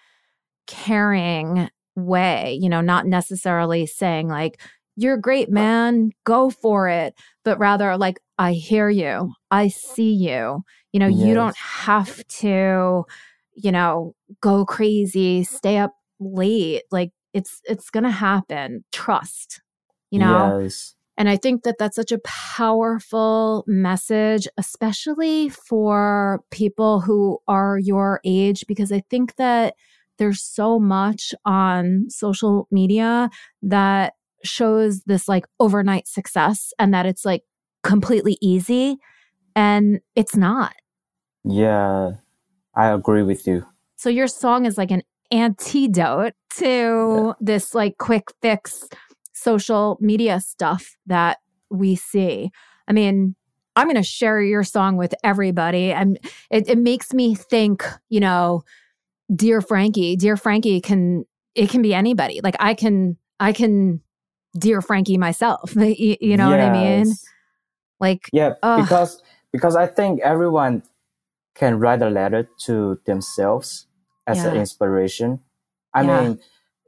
caring 0.66 1.68
way, 1.96 2.56
you 2.60 2.68
know, 2.68 2.80
not 2.80 3.06
necessarily 3.06 3.86
saying 3.86 4.28
like, 4.28 4.60
you're 5.00 5.14
a 5.14 5.20
great, 5.20 5.50
man, 5.50 6.10
go 6.24 6.50
for 6.50 6.88
it, 6.88 7.14
but 7.44 7.58
rather 7.58 7.96
like, 7.96 8.20
I 8.38 8.52
hear 8.52 8.88
you, 8.88 9.32
I 9.50 9.68
see 9.68 10.12
you. 10.12 10.62
You 10.92 11.00
know, 11.00 11.06
you 11.06 11.34
don't 11.34 11.56
have 11.56 12.26
to, 12.26 13.04
you 13.54 13.72
know, 13.72 14.14
go 14.40 14.64
crazy, 14.64 15.44
stay 15.44 15.78
up 15.78 15.94
late. 16.18 16.82
Like 16.90 17.12
it's 17.32 17.60
it's 17.64 17.90
going 17.90 18.04
to 18.04 18.10
happen. 18.10 18.84
Trust. 18.90 19.60
You 20.10 20.18
know? 20.18 20.60
Yes. 20.60 20.96
And 21.16 21.28
I 21.28 21.36
think 21.36 21.62
that 21.62 21.76
that's 21.78 21.96
such 21.96 22.12
a 22.12 22.20
powerful 22.24 23.62
message, 23.66 24.48
especially 24.56 25.50
for 25.50 26.40
people 26.50 27.00
who 27.00 27.38
are 27.46 27.78
your 27.78 28.20
age, 28.24 28.64
because 28.66 28.90
I 28.90 29.00
think 29.10 29.36
that 29.36 29.74
there's 30.16 30.42
so 30.42 30.80
much 30.80 31.34
on 31.44 32.06
social 32.08 32.66
media 32.70 33.30
that 33.62 34.14
shows 34.42 35.02
this 35.04 35.28
like 35.28 35.46
overnight 35.58 36.06
success 36.08 36.72
and 36.78 36.92
that 36.94 37.06
it's 37.06 37.24
like 37.24 37.42
completely 37.82 38.36
easy. 38.40 38.98
And 39.56 40.00
it's 40.14 40.36
not. 40.36 40.74
Yeah, 41.44 42.12
I 42.74 42.88
agree 42.88 43.22
with 43.22 43.46
you. 43.46 43.66
So 43.96 44.08
your 44.08 44.28
song 44.28 44.64
is 44.64 44.78
like 44.78 44.90
an 44.90 45.02
antidote 45.30 46.34
to 46.56 47.34
this 47.40 47.74
like 47.74 47.98
quick 47.98 48.28
fix 48.42 48.88
social 49.32 49.96
media 50.00 50.40
stuff 50.40 50.96
that 51.06 51.38
we 51.70 51.96
see. 51.96 52.50
I 52.88 52.92
mean, 52.92 53.34
I'm 53.76 53.86
going 53.86 53.96
to 53.96 54.02
share 54.02 54.42
your 54.42 54.64
song 54.64 54.96
with 54.96 55.14
everybody 55.22 55.92
and 55.92 56.18
it, 56.50 56.68
it 56.68 56.78
makes 56.78 57.14
me 57.14 57.34
think, 57.34 57.84
you 58.08 58.20
know, 58.20 58.62
dear 59.34 59.60
Frankie, 59.60 60.16
dear 60.16 60.36
Frankie 60.36 60.80
can 60.80 61.24
it 61.54 61.70
can 61.70 61.82
be 61.82 61.94
anybody. 61.94 62.40
Like 62.42 62.56
I 62.60 62.74
can 62.74 63.16
I 63.38 63.52
can 63.52 64.00
dear 64.58 64.82
Frankie 64.82 65.18
myself. 65.18 65.74
You, 65.76 66.16
you 66.20 66.36
know 66.36 66.50
what 66.50 66.60
I 66.60 66.70
mean? 66.70 67.18
Like 68.00 68.32
Yeah, 68.32 68.54
Ugh. 68.62 68.86
because 68.86 69.22
because 69.52 69.76
I 69.76 69.86
think 69.86 70.20
everyone 70.22 70.82
can 71.54 71.78
write 71.78 72.02
a 72.02 72.10
letter 72.10 72.48
to 72.66 72.98
themselves 73.06 73.86
as 74.26 74.44
an 74.44 74.56
inspiration. 74.56 75.40
I 75.94 76.02
Yeah. 76.04 76.22
mean, 76.22 76.40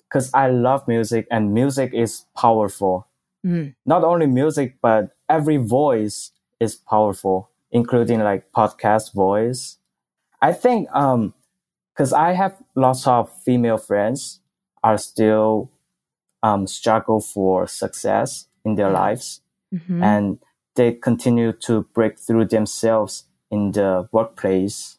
because 0.09 0.31
I 0.35 0.49
love 0.51 0.87
music 0.89 1.27
and 1.31 1.55
music 1.55 1.93
is 1.95 2.27
powerful. 2.37 3.07
mm, 3.45 3.75
Not 3.87 4.05
only 4.05 4.27
music, 4.27 4.77
but 4.83 5.17
every 5.29 5.57
voice 5.59 6.33
is 6.61 6.77
powerful, 6.77 7.51
including 7.73 8.21
like 8.21 8.53
podcast 8.53 9.13
voice. 9.15 9.79
I 10.43 10.53
think 10.53 10.89
um 10.95 11.35
because 11.95 12.13
I 12.15 12.33
have 12.35 12.57
lots 12.77 13.07
of 13.09 13.31
female 13.45 13.79
friends 13.79 14.41
are 14.85 14.99
still 14.99 15.71
um 16.43 16.67
struggle 16.67 17.21
for 17.21 17.67
success 17.67 18.47
in 18.65 18.75
their 18.77 18.91
lives 18.91 19.41
mhm. 19.73 20.03
and 20.03 20.39
they 20.75 20.93
continue 20.93 21.53
to 21.53 21.83
break 21.95 22.19
through 22.19 22.47
themselves 22.47 23.25
in 23.51 23.73
the 23.73 24.09
workplace. 24.13 24.99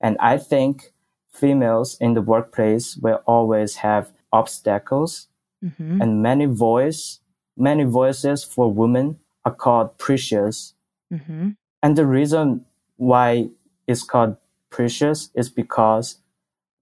And 0.00 0.16
I 0.20 0.38
think 0.38 0.92
females 1.32 1.96
in 2.00 2.14
the 2.14 2.22
workplace 2.22 2.96
will 2.96 3.20
always 3.26 3.76
have 3.76 4.12
obstacles 4.32 5.28
Mhm. 5.62 6.00
and 6.02 6.22
many 6.22 6.46
voice, 6.46 7.20
many 7.56 7.84
voices 7.84 8.44
for 8.44 8.72
women 8.72 9.18
are 9.44 9.54
called 9.54 9.98
precious. 9.98 10.74
Mhm. 11.12 11.56
And 11.82 11.96
the 11.96 12.06
reason 12.06 12.64
why 12.96 13.50
it's 13.86 14.02
called 14.04 14.36
precious 14.70 15.30
is 15.34 15.50
because, 15.50 16.16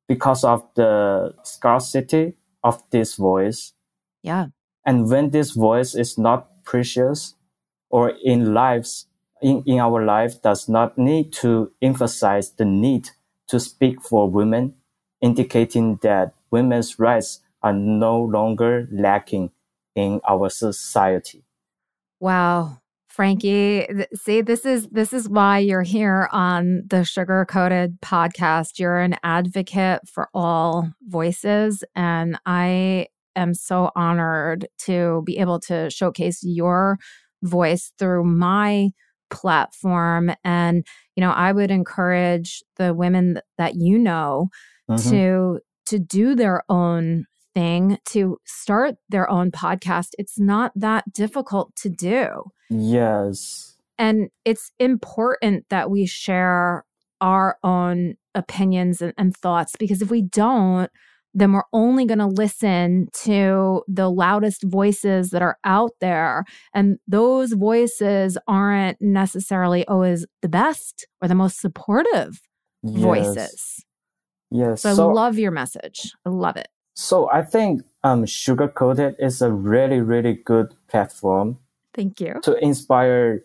because 0.07 0.45
of 0.45 0.63
the 0.75 1.35
scarcity 1.43 2.35
of 2.63 2.83
this 2.91 3.17
voice. 3.17 3.73
Yeah. 4.29 4.47
And 4.85 5.11
when 5.11 5.31
this 5.31 5.53
voice 5.53 5.95
is 5.95 6.19
not 6.19 6.65
precious 6.65 7.35
or 7.91 8.13
in 8.23 8.53
lives, 8.53 9.07
in, 9.41 9.63
in 9.67 9.79
our 9.79 10.05
life 10.05 10.43
does 10.43 10.69
not 10.69 10.99
need 10.99 11.33
to 11.41 11.73
emphasize 11.81 12.51
the 12.51 12.67
need 12.67 13.11
to 13.49 13.59
speak 13.59 14.03
for 14.03 14.29
women, 14.29 14.75
indicating 15.23 15.99
that 16.03 16.35
women's 16.51 16.99
rights 16.99 17.41
are 17.63 17.73
no 17.73 18.21
longer 18.21 18.87
lacking 18.93 19.51
in 19.95 20.21
our 20.29 20.51
society. 20.51 21.43
Wow. 22.21 22.81
Frankie, 23.09 23.87
th- 23.87 24.09
see 24.15 24.43
this 24.43 24.65
is 24.65 24.87
this 24.89 25.13
is 25.13 25.29
why 25.29 25.59
you're 25.59 25.83
here 25.83 26.29
on 26.31 26.83
the 26.87 27.03
Sugar 27.05 27.45
Coated 27.47 28.01
podcast. 28.01 28.79
You're 28.79 29.01
an 29.01 29.17
advocate 29.25 30.07
for 30.07 30.29
all 30.35 30.93
voices 31.03 31.83
and 31.97 32.39
I 32.47 33.09
am 33.39 33.55
so 33.55 33.91
honored 33.97 34.67
to 34.87 35.23
be 35.25 35.39
able 35.39 35.61
to 35.61 35.89
showcase 35.91 36.41
your 36.43 36.99
voice 37.43 37.93
through 37.99 38.25
my 38.25 38.91
platform 39.31 40.31
and 40.45 40.85
you 41.17 41.21
know, 41.21 41.31
I 41.31 41.53
would 41.53 41.71
encourage 41.71 42.63
the 42.77 42.95
women 42.95 43.41
that 43.59 43.75
you 43.75 43.99
know 43.99 44.49
Mhm. 44.89 45.11
to 45.11 45.61
to 45.87 45.99
do 45.99 46.35
their 46.35 46.63
own 46.69 47.25
thing, 47.55 47.99
to 48.07 48.39
start 48.45 48.97
their 49.09 49.29
own 49.29 49.51
podcast. 49.51 50.11
It's 50.19 50.39
not 50.39 50.71
that 50.77 51.13
difficult 51.13 51.75
to 51.77 51.89
do. 51.89 52.45
Yes. 52.71 53.77
And 53.99 54.29
it's 54.45 54.71
important 54.79 55.65
that 55.71 55.91
we 55.91 56.07
share 56.07 56.85
our 57.21 57.59
own 57.65 58.15
opinions 58.35 59.03
and, 59.03 59.13
and 59.19 59.37
thoughts 59.37 59.75
because 59.79 60.03
if 60.03 60.11
we 60.11 60.23
don't, 60.23 60.91
then 61.35 61.53
we're 61.53 61.63
only 61.73 62.05
going 62.07 62.19
to 62.19 62.27
listen 62.27 63.09
to 63.25 63.83
the 63.87 64.11
loudest 64.11 64.63
voices 64.65 65.31
that 65.31 65.43
are 65.43 65.59
out 65.65 65.93
there. 66.01 66.45
And 66.75 66.99
those 67.07 67.53
voices 67.53 68.39
aren't 68.49 69.01
necessarily 69.01 69.87
always 69.87 70.27
the 70.43 70.49
best 70.49 71.07
or 71.23 71.29
the 71.29 71.35
most 71.35 71.61
supportive 71.61 72.41
Yes. 72.83 73.03
voices. 73.03 73.85
Yes. 74.51 74.83
So, 74.83 74.95
So, 74.95 75.11
I 75.11 75.13
love 75.13 75.39
your 75.39 75.51
message. 75.51 76.13
I 76.25 76.31
love 76.31 76.57
it. 76.57 76.69
so 76.95 77.29
I 77.31 77.43
think 77.43 77.83
um, 78.05 78.25
Sugar 78.27 78.69
Coated 78.69 79.15
is 79.19 79.43
a 79.43 79.51
really, 79.53 80.01
really 80.01 80.35
good 80.35 80.75
platform 80.89 81.59
Thank 81.95 82.21
you. 82.21 82.35
to 82.43 82.57
inspire 82.65 83.43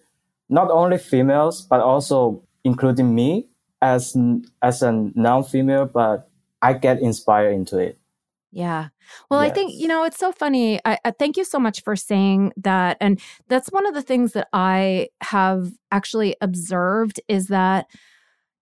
not 0.49 0.69
only 0.71 0.97
females 0.97 1.61
but 1.61 1.81
also 1.81 2.43
including 2.63 3.13
me 3.15 3.47
as 3.81 4.15
as 4.61 4.81
a 4.83 4.91
non-female 5.15 5.85
but 5.93 6.29
i 6.63 6.73
get 6.73 6.99
inspired 6.99 7.54
into 7.54 7.78
it 7.78 7.97
Yeah. 8.56 8.89
Well, 9.32 9.39
I 9.39 9.49
think, 9.49 9.73
you 9.73 9.88
know, 9.88 10.04
it's 10.04 10.19
so 10.19 10.32
funny. 10.32 10.80
I, 10.86 10.99
I 11.04 11.12
thank 11.12 11.38
you 11.38 11.43
so 11.43 11.58
much 11.58 11.82
for 11.82 11.95
saying 11.95 12.54
that. 12.58 12.97
And 13.02 13.19
that's 13.47 13.69
one 13.69 13.88
of 13.88 13.95
the 13.95 14.02
things 14.04 14.34
that 14.34 14.47
I 14.54 15.10
have 15.21 15.71
actually 15.91 16.36
observed 16.39 17.19
is 17.28 17.47
that, 17.47 17.88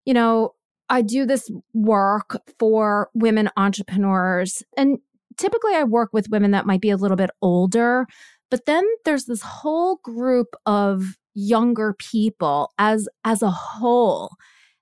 you 0.04 0.14
know, 0.14 0.54
I 0.88 1.02
do 1.02 1.26
this 1.26 1.50
work 1.74 2.36
for 2.56 3.10
women 3.14 3.50
entrepreneurs. 3.56 4.62
And 4.76 4.98
typically 5.36 5.74
I 5.74 5.82
work 5.82 6.10
with 6.12 6.30
women 6.30 6.52
that 6.52 6.66
might 6.66 6.80
be 6.80 6.90
a 6.90 6.96
little 6.96 7.16
bit 7.16 7.30
older, 7.42 8.06
but 8.48 8.66
then 8.66 8.84
there's 9.04 9.24
this 9.24 9.42
whole 9.42 9.96
group 10.04 10.54
of 10.66 11.16
younger 11.34 11.94
people 11.94 12.70
as 12.78 13.08
as 13.24 13.42
a 13.42 13.50
whole 13.50 14.30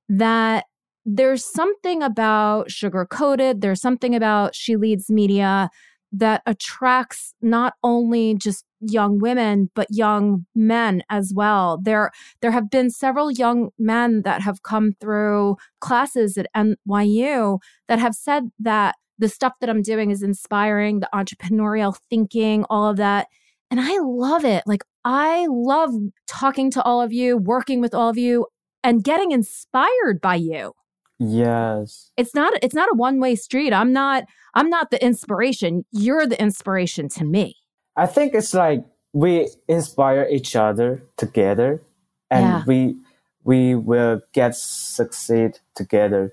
that 0.09 0.65
there's 1.05 1.45
something 1.45 2.03
about 2.03 2.71
sugar 2.71 3.07
coated 3.07 3.61
there's 3.61 3.81
something 3.81 4.15
about 4.15 4.55
she 4.55 4.77
leads 4.77 5.11
media 5.11 5.71
that 6.13 6.43
attracts 6.47 7.35
not 7.43 7.75
only 7.83 8.35
just 8.35 8.65
young 8.81 9.19
women 9.19 9.71
but 9.75 9.87
young 9.91 10.47
men 10.55 11.03
as 11.11 11.33
well. 11.35 11.79
There 11.83 12.11
there 12.41 12.51
have 12.51 12.71
been 12.71 12.91
several 12.91 13.31
young 13.31 13.71
men 13.79 14.23
that 14.23 14.41
have 14.43 14.63
come 14.63 14.93
through 15.01 15.57
classes 15.81 16.39
at 16.39 16.47
NYU 16.57 17.59
that 17.89 17.99
have 17.99 18.15
said 18.15 18.45
that 18.61 18.95
the 19.19 19.29
stuff 19.29 19.55
that 19.61 19.69
I'm 19.69 19.83
doing 19.83 20.11
is 20.11 20.23
inspiring 20.23 21.01
the 21.01 21.09
entrepreneurial 21.13 21.99
thinking 22.09 22.65
all 22.71 22.89
of 22.89 22.97
that 22.99 23.27
and 23.71 23.81
I 23.81 23.99
love 23.99 24.47
it. 24.47 24.63
Like 24.67 24.83
I 25.05 25.47
love 25.51 25.93
talking 26.27 26.71
to 26.71 26.83
all 26.83 27.03
of 27.03 27.13
you 27.13 27.37
working 27.37 27.81
with 27.81 27.95
all 27.95 28.09
of 28.09 28.17
you 28.17 28.47
and 28.83 29.05
getting 29.05 29.33
inspired 29.33 30.21
by 30.23 30.37
you 30.37 30.73
Yes. 31.19 32.11
it's 32.17 32.35
not 32.35 32.53
it's 32.63 32.75
not 32.75 32.89
a 32.93 32.97
one-way 32.97 33.35
street 33.35 33.73
i'm 33.73 33.93
not 33.93 34.25
i'm 34.55 34.71
not 34.71 34.91
the 34.91 35.05
inspiration 35.05 35.85
you're 35.91 36.27
the 36.27 36.41
inspiration 36.41 37.09
to 37.11 37.25
me 37.25 37.57
I 37.97 38.07
think 38.07 38.33
it's 38.33 38.55
like 38.55 38.85
we 39.13 39.49
inspire 39.67 40.25
each 40.31 40.55
other 40.55 41.03
together 41.17 41.83
and 42.31 42.45
Yeah. 42.47 42.63
we 42.65 42.95
we 43.43 43.75
will 43.75 44.21
get 44.33 44.55
succeed 44.55 45.59
together. 45.75 46.33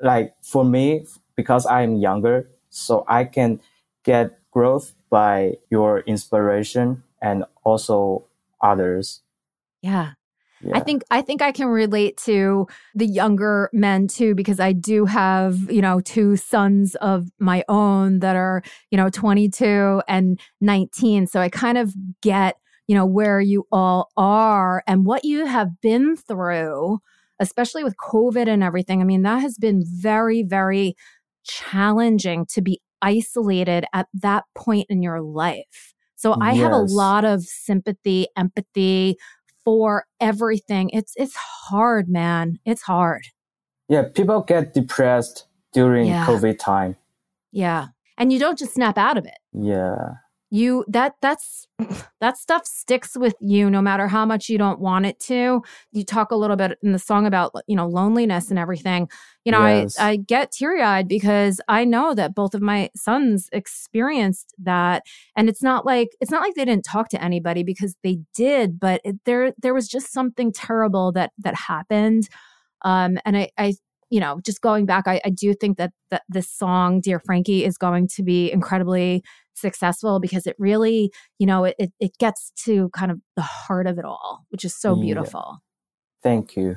Like 0.00 0.32
for 0.42 0.64
me, 0.64 1.04
because 1.34 1.66
I'm 1.66 1.96
younger, 1.96 2.48
so 2.70 3.04
I 3.08 3.24
can 3.24 3.60
get 4.04 4.38
growth 4.50 4.94
by 5.10 5.58
your 5.68 6.00
inspiration 6.06 7.02
and 7.20 7.44
also 7.64 8.24
others. 8.62 9.20
yeah 9.82 10.12
Yeah. 10.66 10.78
I 10.78 10.80
think 10.80 11.02
I 11.10 11.22
think 11.22 11.42
I 11.42 11.52
can 11.52 11.68
relate 11.68 12.16
to 12.24 12.66
the 12.94 13.06
younger 13.06 13.70
men 13.72 14.08
too 14.08 14.34
because 14.34 14.58
I 14.58 14.72
do 14.72 15.04
have, 15.04 15.70
you 15.70 15.80
know, 15.80 16.00
two 16.00 16.36
sons 16.36 16.94
of 16.96 17.28
my 17.38 17.64
own 17.68 18.18
that 18.20 18.36
are, 18.36 18.62
you 18.90 18.96
know, 18.96 19.08
22 19.08 20.02
and 20.08 20.40
19. 20.60 21.26
So 21.26 21.40
I 21.40 21.48
kind 21.48 21.78
of 21.78 21.94
get, 22.20 22.56
you 22.88 22.94
know, 22.94 23.06
where 23.06 23.40
you 23.40 23.66
all 23.70 24.10
are 24.16 24.82
and 24.86 25.06
what 25.06 25.24
you 25.24 25.46
have 25.46 25.80
been 25.80 26.16
through, 26.16 26.98
especially 27.38 27.84
with 27.84 27.96
COVID 27.96 28.48
and 28.48 28.62
everything. 28.62 29.00
I 29.00 29.04
mean, 29.04 29.22
that 29.22 29.42
has 29.42 29.58
been 29.58 29.84
very 29.86 30.42
very 30.42 30.96
challenging 31.44 32.44
to 32.46 32.60
be 32.60 32.80
isolated 33.02 33.84
at 33.92 34.08
that 34.14 34.44
point 34.56 34.86
in 34.88 35.02
your 35.02 35.20
life. 35.20 35.94
So 36.16 36.34
I 36.40 36.54
have 36.54 36.72
a 36.72 36.78
lot 36.78 37.24
of 37.26 37.44
sympathy, 37.44 38.26
empathy, 38.36 39.16
for 39.66 40.06
everything. 40.20 40.88
It's 40.94 41.12
it's 41.16 41.34
hard, 41.34 42.08
man. 42.08 42.58
It's 42.64 42.82
hard. 42.82 43.26
yeah, 43.88 44.04
people 44.14 44.40
get 44.42 44.72
depressed 44.72 45.44
during 45.74 46.06
Yeah. 46.06 46.24
COVID 46.24 46.58
time. 46.58 46.96
Yeah. 47.52 47.88
And 48.16 48.32
you 48.32 48.38
don't 48.38 48.58
just 48.58 48.72
snap 48.74 48.96
out 48.96 49.18
of 49.18 49.26
it. 49.26 49.38
Yeah. 49.52 50.14
You 50.50 50.84
that 50.88 51.14
that's 51.20 51.66
that 52.20 52.36
stuff 52.38 52.66
sticks 52.66 53.16
with 53.16 53.34
you 53.40 53.68
no 53.68 53.82
matter 53.82 54.06
how 54.08 54.24
much 54.24 54.48
you 54.48 54.58
don't 54.58 54.80
want 54.80 55.04
it 55.06 55.18
to. 55.20 55.62
You 55.92 56.04
talk 56.04 56.30
a 56.30 56.36
little 56.36 56.56
bit 56.56 56.78
in 56.82 56.92
the 56.92 56.98
song 56.98 57.26
about, 57.26 57.52
you 57.66 57.74
know, 57.76 57.86
loneliness 57.88 58.50
and 58.50 58.58
everything. 58.58 59.08
You 59.44 59.52
know, 59.52 59.66
Yes. 59.66 59.98
I 59.98 60.10
I 60.10 60.16
get 60.16 60.52
teary-eyed 60.52 61.08
because 61.08 61.60
I 61.68 61.84
know 61.84 62.14
that 62.14 62.34
both 62.34 62.54
of 62.54 62.62
my 62.62 62.90
sons 62.94 63.48
experienced 63.52 64.54
that 64.58 65.02
and 65.36 65.48
it's 65.48 65.62
not 65.62 65.84
like 65.84 66.10
it's 66.20 66.30
not 66.30 66.42
like 66.42 66.54
they 66.54 66.64
didn't 66.64 66.84
talk 66.84 67.08
to 67.10 67.22
anybody 67.22 67.62
because 67.64 67.96
they 68.04 68.18
did, 68.34 68.78
but 68.78 69.00
it, 69.04 69.16
there 69.24 69.52
there 69.60 69.74
was 69.74 69.88
just 69.88 70.12
something 70.12 70.52
terrible 70.52 71.12
that 71.12 71.32
that 71.38 71.54
happened. 71.56 72.28
Um 72.82 73.18
and 73.24 73.36
I 73.36 73.50
I 73.58 73.74
you 74.10 74.20
know, 74.20 74.40
just 74.44 74.60
going 74.60 74.86
back, 74.86 75.06
I, 75.06 75.20
I 75.24 75.30
do 75.30 75.54
think 75.54 75.78
that, 75.78 75.92
that 76.10 76.22
this 76.28 76.50
song, 76.50 77.00
Dear 77.00 77.18
Frankie, 77.18 77.64
is 77.64 77.76
going 77.76 78.08
to 78.08 78.22
be 78.22 78.50
incredibly 78.52 79.22
successful 79.54 80.20
because 80.20 80.46
it 80.46 80.54
really, 80.58 81.10
you 81.38 81.46
know, 81.46 81.64
it, 81.64 81.76
it, 81.78 82.16
gets 82.18 82.52
to 82.64 82.88
kind 82.90 83.10
of 83.10 83.20
the 83.34 83.42
heart 83.42 83.86
of 83.86 83.98
it 83.98 84.04
all, 84.04 84.44
which 84.50 84.64
is 84.64 84.74
so 84.74 84.94
Yeah. 84.94 85.02
beautiful. 85.02 85.58
Thank 86.22 86.56
you. 86.56 86.76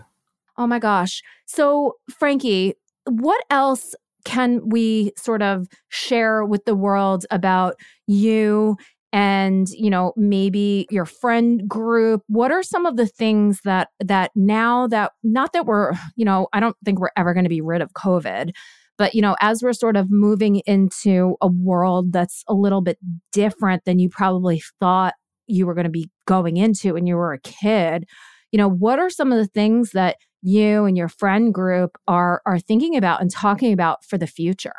Oh 0.58 0.68
my 0.68 0.80
gosh. 0.80 1.22
So, 1.46 1.96
Frankie, 2.10 2.76
what 3.06 3.44
else 3.50 3.96
can 4.26 4.68
we 4.70 5.12
sort 5.18 5.42
of 5.42 5.68
share 5.90 6.44
with 6.46 6.66
the 6.66 6.76
world 6.76 7.26
about 7.32 7.76
you 8.08 8.78
and, 9.12 9.68
you 9.70 9.90
know, 9.90 10.14
maybe 10.16 10.88
your 10.92 11.06
friend 11.06 11.68
group? 11.68 12.22
What 12.28 12.52
are 12.52 12.64
some 12.64 12.86
of 12.86 12.96
the 12.96 13.08
things 13.08 13.62
that 13.64 13.90
that 14.00 14.32
now 14.36 14.88
that 14.88 15.14
not 15.24 15.54
that 15.54 15.66
we're, 15.66 15.94
you 16.16 16.26
know, 16.26 16.48
I 16.54 16.60
don't 16.60 16.78
think 16.86 17.00
we're 17.00 17.10
ever 17.18 17.34
going 17.34 17.46
to 17.46 17.50
be 17.50 17.62
rid 17.62 17.82
of 17.82 17.94
COVID, 17.94 18.52
but 18.98 19.16
you 19.16 19.22
know, 19.22 19.36
as 19.40 19.64
we're 19.64 19.74
sort 19.74 19.96
of 19.96 20.12
moving 20.12 20.58
into 20.66 21.38
a 21.42 21.48
world 21.48 22.14
that's 22.14 22.44
a 22.48 22.54
little 22.54 22.82
bit 22.82 23.00
different 23.32 23.86
than 23.86 23.98
you 23.98 24.10
probably 24.10 24.62
thought 24.80 25.14
you 25.48 25.66
were 25.66 25.74
going 25.74 25.86
to 25.86 25.90
be 25.90 26.12
going 26.28 26.58
into 26.58 26.94
when 26.94 27.08
you 27.08 27.16
were 27.16 27.34
a 27.34 27.40
kid, 27.40 28.06
you 28.52 28.58
know, 28.58 28.70
what 28.70 29.00
are 29.00 29.10
some 29.10 29.32
of 29.32 29.40
the 29.40 29.48
things 29.48 29.92
that 29.92 30.18
you 30.42 30.86
and 30.86 30.98
your 30.98 31.08
friend 31.08 31.54
group 31.54 31.98
are 32.08 32.42
are 32.46 32.60
thinking 32.60 32.96
about 32.96 33.22
and 33.22 33.32
talking 33.32 33.74
about 33.74 34.06
for 34.06 34.18
the 34.18 34.28
future? 34.28 34.76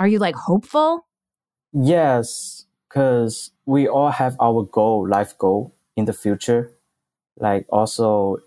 Are 0.00 0.08
you 0.08 0.18
like 0.18 0.36
hopeful? 0.36 1.06
Yes, 1.72 2.64
because 2.88 3.50
we 3.66 3.86
all 3.86 4.10
have 4.10 4.36
our 4.40 4.62
goal, 4.62 5.06
life 5.08 5.36
goal 5.38 5.74
in 5.96 6.06
the 6.06 6.12
future. 6.12 6.72
Like 7.38 7.66
also 7.68 8.38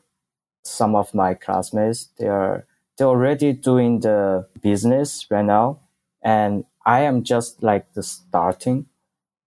some 0.63 0.95
of 0.95 1.13
my 1.13 1.33
classmates, 1.33 2.09
they 2.17 2.27
are 2.27 2.65
they're 2.97 3.07
already 3.07 3.53
doing 3.53 4.01
the 4.01 4.47
business 4.61 5.25
right 5.29 5.45
now. 5.45 5.79
And 6.23 6.65
I 6.85 7.01
am 7.01 7.23
just 7.23 7.63
like 7.63 7.93
the 7.93 8.03
starting. 8.03 8.87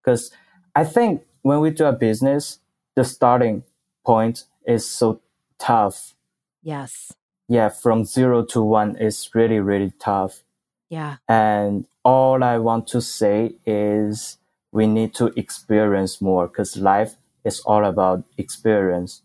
Because 0.02 0.30
I 0.74 0.85
think 0.85 1.22
when 1.42 1.61
we 1.61 1.70
do 1.70 1.85
a 1.85 1.92
business, 1.92 2.59
the 2.96 3.04
starting 3.04 3.64
point 4.04 4.44
is 4.66 4.88
so 4.88 5.20
tough. 5.59 6.14
Yes. 6.62 7.12
Yeah, 7.48 7.68
from 7.68 8.04
zero 8.04 8.44
to 8.46 8.62
one 8.62 8.96
is 8.96 9.30
really, 9.35 9.61
really 9.61 9.92
tough. 10.00 10.42
Yeah. 10.88 11.16
And 11.28 11.87
all 12.02 12.42
I 12.42 12.59
want 12.59 12.87
to 12.88 13.00
say 13.00 13.57
is 13.66 14.38
we 14.74 14.87
need 14.88 15.14
to 15.14 15.26
experience 15.38 16.20
more 16.20 16.48
because 16.48 16.76
life 16.76 17.14
is 17.44 17.60
all 17.60 17.84
about 17.84 18.24
experience. 18.37 19.22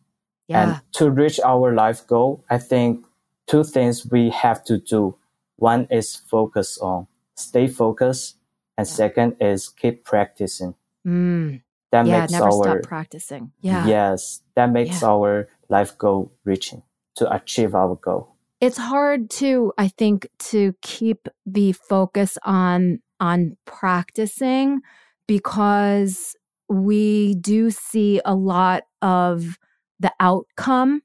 Yeah. 0.48 0.62
And 0.62 0.82
to 0.94 1.10
reach 1.10 1.40
our 1.44 1.74
life 1.74 2.06
goal, 2.08 2.44
I 2.50 2.60
think 2.60 3.06
two 3.48 3.64
things 3.64 4.06
we 4.10 4.30
have 4.30 4.64
to 4.66 4.78
do. 4.78 5.16
One 5.58 5.88
is 5.90 6.16
focus 6.16 6.78
on, 6.78 7.08
stay 7.36 7.68
focused. 7.68 8.38
And 8.78 8.88
Yeah. 8.88 8.94
second 8.94 9.36
is 9.42 9.70
keep 9.70 10.06
practicing. 10.06 10.76
Mm. 11.06 11.62
That 11.92 12.06
Yeah. 12.06 12.20
makes 12.22 12.32
Never 12.32 12.46
our, 12.46 12.64
stop 12.64 12.82
practicing. 12.84 13.52
Yeah. 13.62 13.88
yes, 13.88 14.42
that 14.56 14.70
makes 14.72 15.02
Yeah. 15.02 15.10
our 15.10 15.48
life 15.68 15.98
goal 15.98 16.32
reaching 16.46 16.84
to 17.16 17.26
achieve 17.34 17.74
our 17.76 17.96
goal. 17.96 18.36
It's 18.62 18.78
hard 18.78 19.30
to, 19.42 19.74
I 19.78 19.88
think, 19.88 20.28
to 20.52 20.76
keep 20.82 21.28
the 21.46 21.72
focus 21.74 22.38
on 22.46 23.02
on 23.22 23.58
practicing 23.66 24.82
because 25.30 26.36
we 26.70 27.36
do 27.36 27.70
see 27.70 28.20
a 28.26 28.34
lot 28.36 28.84
of 29.04 29.58
the 30.00 30.12
outcome, 30.20 31.02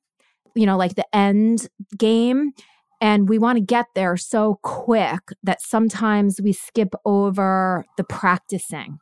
you 0.55 0.65
know, 0.65 0.77
like 0.79 0.95
the 0.95 1.05
end 1.15 1.69
game. 1.99 2.53
And 3.03 3.29
we 3.29 3.39
want 3.39 3.59
to 3.59 3.65
get 3.65 3.87
there 3.95 4.17
so 4.17 4.59
quick 4.63 5.21
that 5.43 5.61
sometimes 5.61 6.41
we 6.43 6.55
skip 6.55 6.95
over 7.05 7.85
the 7.99 8.05
practicing. 8.05 8.99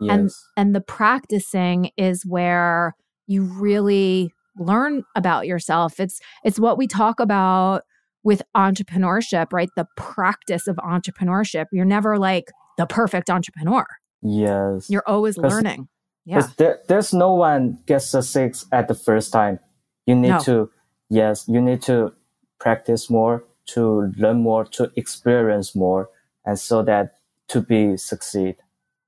And- 0.00 0.24
Yes. 0.24 0.42
And 0.56 0.74
the 0.74 0.80
practicing 0.80 1.90
is 1.98 2.24
where 2.26 2.94
you 3.26 3.42
really 3.42 4.32
learn 4.58 5.04
about 5.14 5.46
yourself. 5.46 6.00
It's 6.00 6.18
it's 6.44 6.58
what 6.58 6.78
we 6.78 6.86
talk 6.86 7.20
about 7.20 7.82
with 8.24 8.40
entrepreneurship, 8.56 9.52
right? 9.52 9.68
The 9.76 9.86
practice 9.96 10.66
of 10.66 10.76
entrepreneurship. 10.76 11.66
You're 11.72 11.84
never 11.84 12.18
like 12.18 12.46
the 12.78 12.86
perfect 12.86 13.28
entrepreneur. 13.30 13.84
Yes. 14.22 14.88
You're 14.90 15.04
always 15.06 15.36
learning. 15.36 15.88
Yeah. 16.24 16.48
There, 16.56 16.80
there's 16.88 17.12
no 17.12 17.34
one 17.34 17.78
gets 17.86 18.14
a 18.14 18.22
six 18.22 18.66
at 18.72 18.88
the 18.88 18.94
first 18.94 19.32
time. 19.32 19.58
You 20.06 20.14
need 20.14 20.28
No. 20.28 20.40
to, 20.40 20.70
yes, 21.10 21.48
you 21.48 21.60
need 21.60 21.82
to 21.82 22.12
practice 22.60 23.10
more, 23.10 23.44
to 23.66 24.12
learn 24.16 24.40
more, 24.40 24.64
to 24.64 24.90
experience 24.96 25.74
more, 25.74 26.10
and 26.44 26.58
so 26.58 26.82
that 26.82 27.14
to 27.48 27.60
be 27.60 27.96
succeed. 27.96 28.56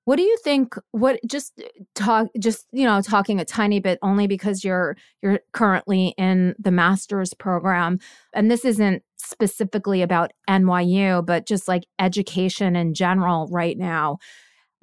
What 0.06 0.16
do 0.16 0.22
you 0.22 0.36
think 0.44 0.74
what 0.90 1.18
just 1.26 1.62
talk 1.94 2.28
just 2.38 2.66
you 2.72 2.84
know 2.84 3.00
talking 3.00 3.40
a 3.40 3.44
tiny 3.44 3.80
bit 3.80 3.98
only 4.02 4.26
because 4.26 4.62
you're 4.62 4.96
you're 5.22 5.40
currently 5.52 6.14
in 6.18 6.54
the 6.58 6.70
master's 6.70 7.32
program 7.32 7.98
and 8.34 8.50
this 8.50 8.66
isn't 8.66 9.02
specifically 9.16 10.02
about 10.02 10.32
NYU 10.48 11.24
but 11.24 11.46
just 11.46 11.68
like 11.68 11.84
education 11.98 12.76
in 12.76 12.92
general 12.92 13.48
right 13.50 13.78
now. 13.78 14.18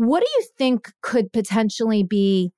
What 0.01 0.21
do 0.21 0.27
you 0.35 0.47
think 0.57 0.93
could 1.01 1.31
potentially 1.31 2.01
be 2.01 2.53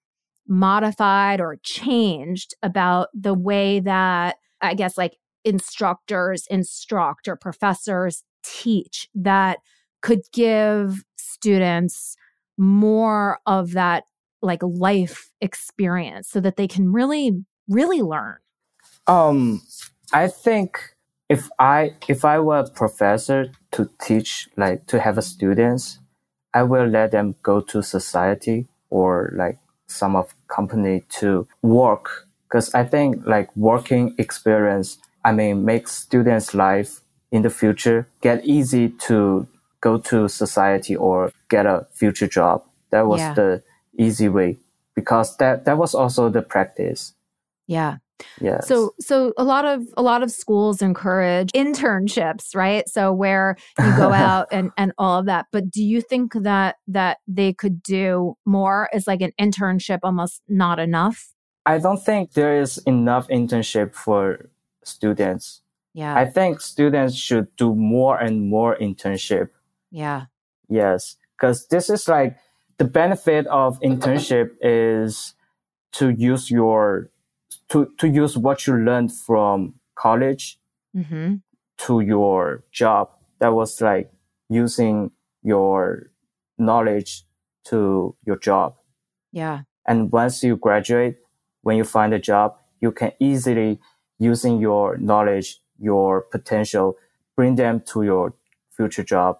modified 0.47 1.41
or 1.41 1.57
changed 1.61 2.53
about 2.63 3.09
the 3.13 3.33
way 3.33 3.81
that 3.81 4.37
I 4.61 4.75
guess 4.75 4.97
like 4.97 5.17
instructors 5.43 6.47
instruct 6.49 7.27
or 7.27 7.35
professors 7.35 8.23
teach 8.45 9.09
that 9.13 9.57
could 10.01 10.21
give 10.31 11.03
students 11.17 12.15
more 12.57 13.39
of 13.45 13.73
that 13.73 14.05
like 14.41 14.63
life 14.63 15.29
experience 15.41 16.29
so 16.29 16.39
that 16.39 16.55
they 16.55 16.67
can 16.69 16.93
really 16.93 17.43
really 17.67 18.01
learn? 18.01 18.37
Um 19.05 19.61
i 20.13 20.29
think 20.29 20.95
if 21.27 21.49
i 21.59 21.93
if 22.07 22.23
i 22.23 22.39
were 22.39 22.59
a 22.59 22.69
professor 22.69 23.51
to 23.73 23.89
teach 23.99 24.47
like 24.55 24.85
to 24.87 25.01
have 25.01 25.17
a 25.17 25.21
students 25.21 25.99
i 26.53 26.63
will 26.63 26.85
let 26.85 27.11
them 27.11 27.35
go 27.43 27.61
to 27.61 27.81
society 27.81 28.67
or 28.89 29.33
like 29.35 29.57
some 29.87 30.15
of 30.15 30.33
company 30.47 31.03
to 31.09 31.47
work 31.61 32.27
because 32.47 32.73
i 32.73 32.83
think 32.83 33.25
like 33.25 33.55
working 33.55 34.15
experience 34.17 34.97
i 35.25 35.31
mean 35.31 35.65
makes 35.65 35.91
students 35.91 36.53
life 36.53 37.01
in 37.31 37.41
the 37.41 37.49
future 37.49 38.07
get 38.21 38.43
easy 38.45 38.89
to 38.89 39.47
go 39.83 39.97
to 39.97 40.29
society 40.29 40.95
or 40.95 41.31
get 41.49 41.65
a 41.65 41.85
future 41.91 42.27
job. 42.27 42.63
That 42.91 43.05
was 43.05 43.19
yeah. 43.19 43.33
the 43.33 43.63
easy 43.99 44.29
way 44.29 44.57
because 44.95 45.35
that 45.37 45.65
that 45.65 45.77
was 45.77 45.93
also 45.93 46.29
the 46.29 46.41
practice. 46.41 47.13
Yeah. 47.67 47.97
Yeah. 48.41 48.61
So 48.61 48.93
so 48.99 49.33
a 49.37 49.43
lot 49.43 49.65
of 49.65 49.83
a 49.97 50.01
lot 50.01 50.23
of 50.23 50.31
schools 50.31 50.81
encourage 50.81 51.51
internships, 51.51 52.55
right? 52.55 52.87
So 52.87 53.13
where 53.13 53.55
you 53.79 53.95
go 53.97 54.11
out 54.13 54.47
and 54.51 54.71
and 54.77 54.93
all 54.97 55.19
of 55.19 55.25
that. 55.25 55.47
But 55.51 55.69
do 55.69 55.83
you 55.83 56.01
think 56.01 56.33
that 56.33 56.77
that 56.87 57.17
they 57.27 57.53
could 57.53 57.81
do 57.83 58.35
more? 58.45 58.89
Is 58.93 59.07
like 59.07 59.21
an 59.21 59.33
internship 59.39 59.99
almost 60.03 60.41
not 60.47 60.79
enough? 60.79 61.33
I 61.65 61.77
don't 61.77 62.03
think 62.03 62.33
there 62.33 62.59
is 62.59 62.77
enough 62.79 63.27
internship 63.29 63.95
for 63.95 64.49
students. 64.83 65.61
Yeah. 65.93 66.15
I 66.15 66.25
think 66.25 66.59
students 66.59 67.15
should 67.15 67.55
do 67.55 67.75
more 67.75 68.17
and 68.17 68.49
more 68.49 68.75
internship 68.77 69.49
yeah. 69.93 70.25
Yes. 70.67 71.15
Because 71.37 71.67
this 71.67 71.89
is 71.89 72.07
like 72.07 72.35
the 72.79 72.83
benefit 72.83 73.45
of 73.47 73.79
internship 73.81 74.49
is 74.59 75.35
to 75.93 76.09
use 76.09 76.49
your 76.49 77.09
to 77.73 77.91
to 77.97 78.07
use 78.07 78.37
what 78.37 78.67
you 78.67 78.75
learned 78.75 79.11
from 79.11 79.73
college 79.95 80.59
mm-hmm. 80.95 81.35
to 81.79 82.01
your 82.01 82.63
job. 82.71 83.09
That 83.39 83.53
was 83.53 83.81
like 83.81 84.11
using 84.47 85.11
your 85.41 86.11
knowledge 86.57 87.25
to 87.65 88.15
your 88.25 88.37
job. 88.37 88.75
Yeah. 89.31 89.61
And 89.87 90.11
once 90.11 90.43
you 90.43 90.55
graduate, 90.55 91.17
when 91.63 91.75
you 91.75 91.83
find 91.83 92.13
a 92.13 92.19
job, 92.19 92.55
you 92.79 92.91
can 92.91 93.11
easily 93.19 93.79
using 94.19 94.59
your 94.59 94.97
knowledge, 94.97 95.59
your 95.79 96.21
potential, 96.21 96.95
bring 97.35 97.55
them 97.55 97.81
to 97.87 98.03
your 98.03 98.35
future 98.77 99.03
job 99.03 99.39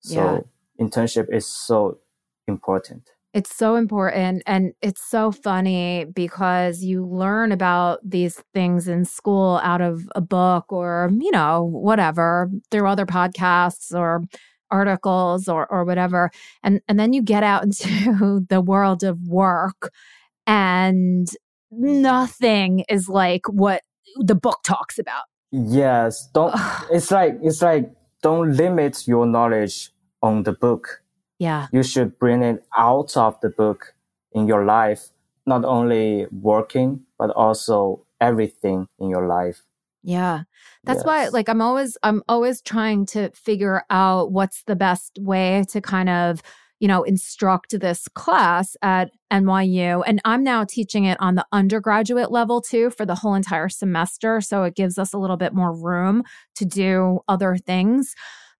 so 0.00 0.44
yeah. 0.78 0.84
internship 0.84 1.32
is 1.32 1.46
so 1.46 1.98
important. 2.46 3.10
It's 3.34 3.54
so 3.54 3.76
important. 3.76 4.42
And 4.46 4.74
it's 4.82 5.02
so 5.02 5.32
funny 5.32 6.04
because 6.04 6.82
you 6.82 7.06
learn 7.06 7.50
about 7.50 8.00
these 8.04 8.42
things 8.52 8.88
in 8.88 9.06
school 9.06 9.58
out 9.62 9.80
of 9.80 10.02
a 10.14 10.20
book 10.20 10.70
or, 10.70 11.10
you 11.18 11.30
know, 11.30 11.64
whatever, 11.64 12.50
through 12.70 12.86
other 12.88 13.06
podcasts 13.06 13.94
or 13.94 14.22
articles 14.70 15.48
or, 15.48 15.66
or 15.72 15.84
whatever. 15.84 16.30
And, 16.62 16.80
and 16.88 17.00
then 17.00 17.14
you 17.14 17.22
get 17.22 17.42
out 17.42 17.62
into 17.64 18.44
the 18.48 18.60
world 18.60 19.02
of 19.02 19.18
work 19.26 19.90
and 20.46 21.28
nothing 21.70 22.84
is 22.88 23.08
like 23.08 23.46
what 23.48 23.82
the 24.18 24.34
book 24.34 24.60
talks 24.62 24.98
about. 24.98 25.24
Yes. 25.50 26.28
Don't, 26.34 26.54
it's 26.90 27.10
like, 27.10 27.38
it's 27.42 27.62
like, 27.62 27.90
don't 28.22 28.56
limit 28.56 29.06
your 29.06 29.26
knowledge 29.26 29.90
on 30.22 30.42
the 30.42 30.52
book. 30.52 31.01
Yeah. 31.42 31.66
You 31.72 31.82
should 31.82 32.20
bring 32.20 32.44
it 32.44 32.64
out 32.78 33.16
of 33.16 33.40
the 33.40 33.50
book 33.50 33.94
in 34.30 34.46
your 34.46 34.64
life, 34.64 35.08
not 35.44 35.64
only 35.64 36.28
working, 36.30 37.00
but 37.18 37.30
also 37.30 38.06
everything 38.20 38.86
in 39.00 39.10
your 39.10 39.26
life. 39.26 39.62
Yeah. 40.04 40.44
That's 40.84 40.98
yes. 40.98 41.04
why 41.04 41.28
like 41.28 41.48
I'm 41.48 41.60
always 41.60 41.98
I'm 42.04 42.22
always 42.28 42.62
trying 42.62 43.06
to 43.06 43.30
figure 43.30 43.82
out 43.90 44.30
what's 44.30 44.62
the 44.68 44.76
best 44.76 45.18
way 45.18 45.64
to 45.70 45.80
kind 45.80 46.08
of, 46.08 46.44
you 46.78 46.86
know, 46.86 47.02
instruct 47.02 47.80
this 47.80 48.06
class 48.14 48.76
at 48.80 49.10
NYU 49.32 50.04
and 50.06 50.20
I'm 50.24 50.44
now 50.44 50.62
teaching 50.62 51.06
it 51.06 51.18
on 51.20 51.34
the 51.34 51.46
undergraduate 51.50 52.30
level 52.30 52.60
too 52.60 52.90
for 52.90 53.04
the 53.04 53.16
whole 53.16 53.34
entire 53.34 53.68
semester, 53.68 54.40
so 54.40 54.62
it 54.62 54.76
gives 54.76 54.96
us 54.96 55.12
a 55.12 55.18
little 55.18 55.36
bit 55.36 55.54
more 55.54 55.74
room 55.74 56.22
to 56.54 56.64
do 56.64 57.18
other 57.26 57.56
things. 57.56 58.14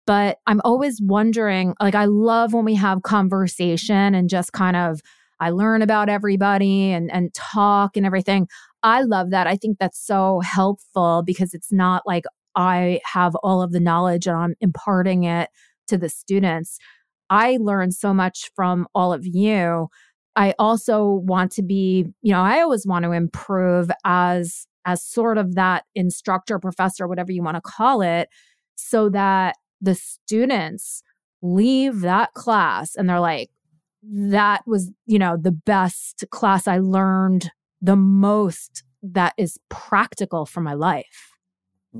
But 0.07 0.39
I'm 0.47 0.61
always 0.65 1.01
wondering 1.01 1.75
like, 1.81 1.95
I 1.95 2.07
love 2.07 2.53
when 2.53 2.65
we 2.65 2.75
have 2.75 3.03
conversation 3.03 4.15
and 4.15 4.29
just 4.29 4.53
kind 4.53 4.77
of, 4.77 5.01
I 5.41 5.51
learn 5.51 5.83
about 5.83 6.09
everybody 6.09 6.91
and, 6.93 7.11
and 7.13 7.33
talk 7.35 7.97
and 7.97 8.05
everything. 8.05 8.49
I 8.83 9.03
love 9.03 9.31
that. 9.31 9.47
I 9.47 9.57
think 9.57 9.79
that's 9.79 10.05
so 10.05 10.41
helpful 10.41 11.23
because 11.25 11.55
it's 11.55 11.73
not 11.73 12.03
like 12.07 12.25
I 12.55 13.01
have 13.05 13.35
all 13.37 13.63
of 13.63 13.73
the 13.73 13.81
knowledge 13.81 14.27
and 14.27 14.37
I'm 14.37 14.55
imparting 14.61 15.25
it 15.25 15.51
to 15.89 15.97
the 15.97 16.09
students. 16.09 16.79
I 17.31 17.59
learn 17.61 17.93
so 17.93 18.13
much 18.13 18.51
from 18.55 18.87
all 18.95 19.13
of 19.13 19.27
you. 19.27 19.89
I 20.35 20.55
also 20.59 21.05
want 21.05 21.53
to 21.53 21.63
be, 21.63 22.07
you 22.23 22.33
know, 22.33 22.41
I 22.41 22.61
always 22.61 22.87
want 22.87 23.05
to 23.05 23.13
improve 23.13 23.91
as 24.05 24.67
as 24.85 25.03
sort 25.05 25.39
of 25.39 25.55
that 25.55 25.85
instructor, 25.95 26.59
professor, 26.59 27.07
whatever 27.07 27.31
you 27.31 27.43
want 27.43 27.57
to 27.57 27.61
call 27.61 28.03
it, 28.03 28.29
so 28.75 29.09
that 29.11 29.57
the 29.83 29.95
students 29.95 31.03
leave 31.43 32.01
that 32.01 32.33
class 32.33 32.95
and 32.95 33.09
they're 33.09 33.21
like, 33.21 33.51
that 34.03 34.63
was, 34.67 34.91
you 35.07 35.19
know, 35.19 35.37
the 35.37 35.53
best 35.53 36.25
class 36.31 36.67
I 36.67 36.79
learned 36.79 37.51
the 37.81 37.97
most 37.97 38.85
that 39.03 39.35
is 39.37 39.59
practical 39.69 40.47
for 40.47 40.61
my 40.61 40.75
life. 40.75 41.33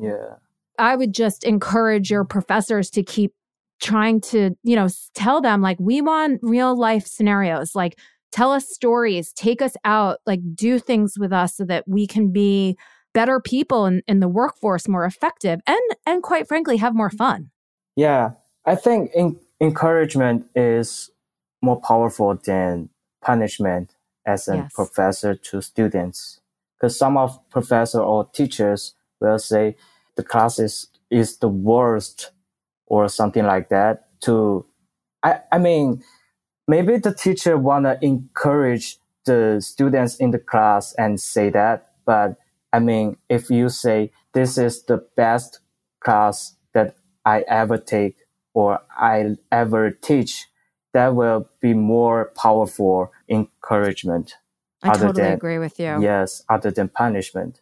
Yeah. 0.01 0.37
I 0.79 0.97
would 0.97 1.13
just 1.13 1.45
encourage 1.45 2.11
your 2.11 2.25
professors 2.25 2.89
to 2.91 3.03
keep 3.03 3.35
trying 3.81 4.21
to, 4.21 4.57
you 4.63 4.77
know, 4.77 4.89
tell 5.15 5.41
them 5.41 5.61
like, 5.61 5.79
we 5.81 6.01
want 6.01 6.41
real 6.43 6.79
life 6.79 7.07
scenarios. 7.07 7.75
Like, 7.75 7.99
tell 8.31 8.53
us 8.53 8.69
stories, 8.69 9.33
take 9.33 9.61
us 9.61 9.75
out, 9.85 10.19
like, 10.25 10.41
do 10.55 10.79
things 10.79 11.19
with 11.19 11.33
us 11.33 11.57
so 11.57 11.65
that 11.65 11.87
we 11.87 12.07
can 12.07 12.33
be 12.33 12.77
better 13.13 13.41
people 13.41 13.87
in, 13.87 14.03
in 14.09 14.21
the 14.21 14.29
workforce, 14.29 14.89
more 14.89 15.05
effective, 15.05 15.61
and, 15.67 15.81
and 16.07 16.23
quite 16.23 16.49
frankly, 16.49 16.79
have 16.79 16.95
more 16.95 17.11
fun. 17.11 17.51
Yeah, 17.97 18.33
I 18.65 18.75
think 18.75 19.11
in, 19.15 19.39
encouragement 19.61 20.47
is 20.55 21.11
more 21.61 21.81
powerful 21.81 22.39
than 22.45 22.89
punishment 23.23 23.95
as 24.27 24.49
a 24.49 24.57
yes. 24.57 24.73
professor 24.75 25.35
to 25.35 25.61
students. 25.61 26.41
Because 26.79 26.99
some 26.99 27.17
of 27.17 27.39
professor 27.51 28.01
or 28.01 28.29
teachers 28.33 28.95
will 29.21 29.39
say 29.39 29.77
the 30.17 30.23
class 30.23 30.59
is, 30.59 30.89
is 31.11 31.39
the 31.39 31.49
worst 31.49 32.33
or 32.87 33.09
something 33.09 33.45
like 33.45 33.69
that 33.69 34.09
to, 34.23 34.67
I, 35.23 35.41
I 35.53 35.59
mean, 35.59 36.03
maybe 36.67 36.97
the 36.97 37.15
teacher 37.15 37.57
want 37.57 37.85
to 37.85 37.99
encourage 38.03 38.97
the 39.25 39.61
students 39.61 40.17
in 40.17 40.31
the 40.33 40.39
class 40.39 40.93
and 40.95 41.21
say 41.21 41.51
that. 41.51 41.93
But 42.05 42.37
I 42.73 42.81
mean, 42.81 43.17
if 43.29 43.51
you 43.51 43.69
say 43.69 44.11
this 44.33 44.59
is 44.59 44.83
the 44.85 45.05
best 45.17 45.61
class 46.01 46.57
I 47.25 47.45
ever 47.49 47.79
take 47.79 48.17
or 48.55 48.81
I 48.91 49.37
ever 49.51 49.91
teach, 49.91 50.47
that 50.93 51.15
will 51.15 51.49
be 51.61 51.75
more 51.75 52.33
powerful 52.37 53.13
encouragement. 53.29 54.35
I 54.83 54.91
totally 54.95 55.13
than, 55.23 55.33
agree 55.33 55.59
with 55.59 55.79
you. 55.79 56.01
Yes, 56.03 56.43
other 56.49 56.71
than 56.71 56.89
punishment. 56.89 57.61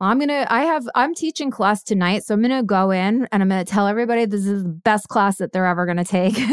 Well, 0.00 0.10
I'm 0.10 0.18
gonna. 0.18 0.44
I 0.50 0.64
have. 0.64 0.88
I'm 0.96 1.14
teaching 1.14 1.52
class 1.52 1.84
tonight, 1.84 2.24
so 2.24 2.34
I'm 2.34 2.42
gonna 2.42 2.64
go 2.64 2.90
in 2.90 3.28
and 3.30 3.42
I'm 3.42 3.48
gonna 3.48 3.64
tell 3.64 3.86
everybody 3.86 4.24
this 4.24 4.44
is 4.44 4.64
the 4.64 4.68
best 4.68 5.08
class 5.08 5.38
that 5.38 5.52
they're 5.52 5.66
ever 5.66 5.86
gonna 5.86 6.04
take. 6.04 6.36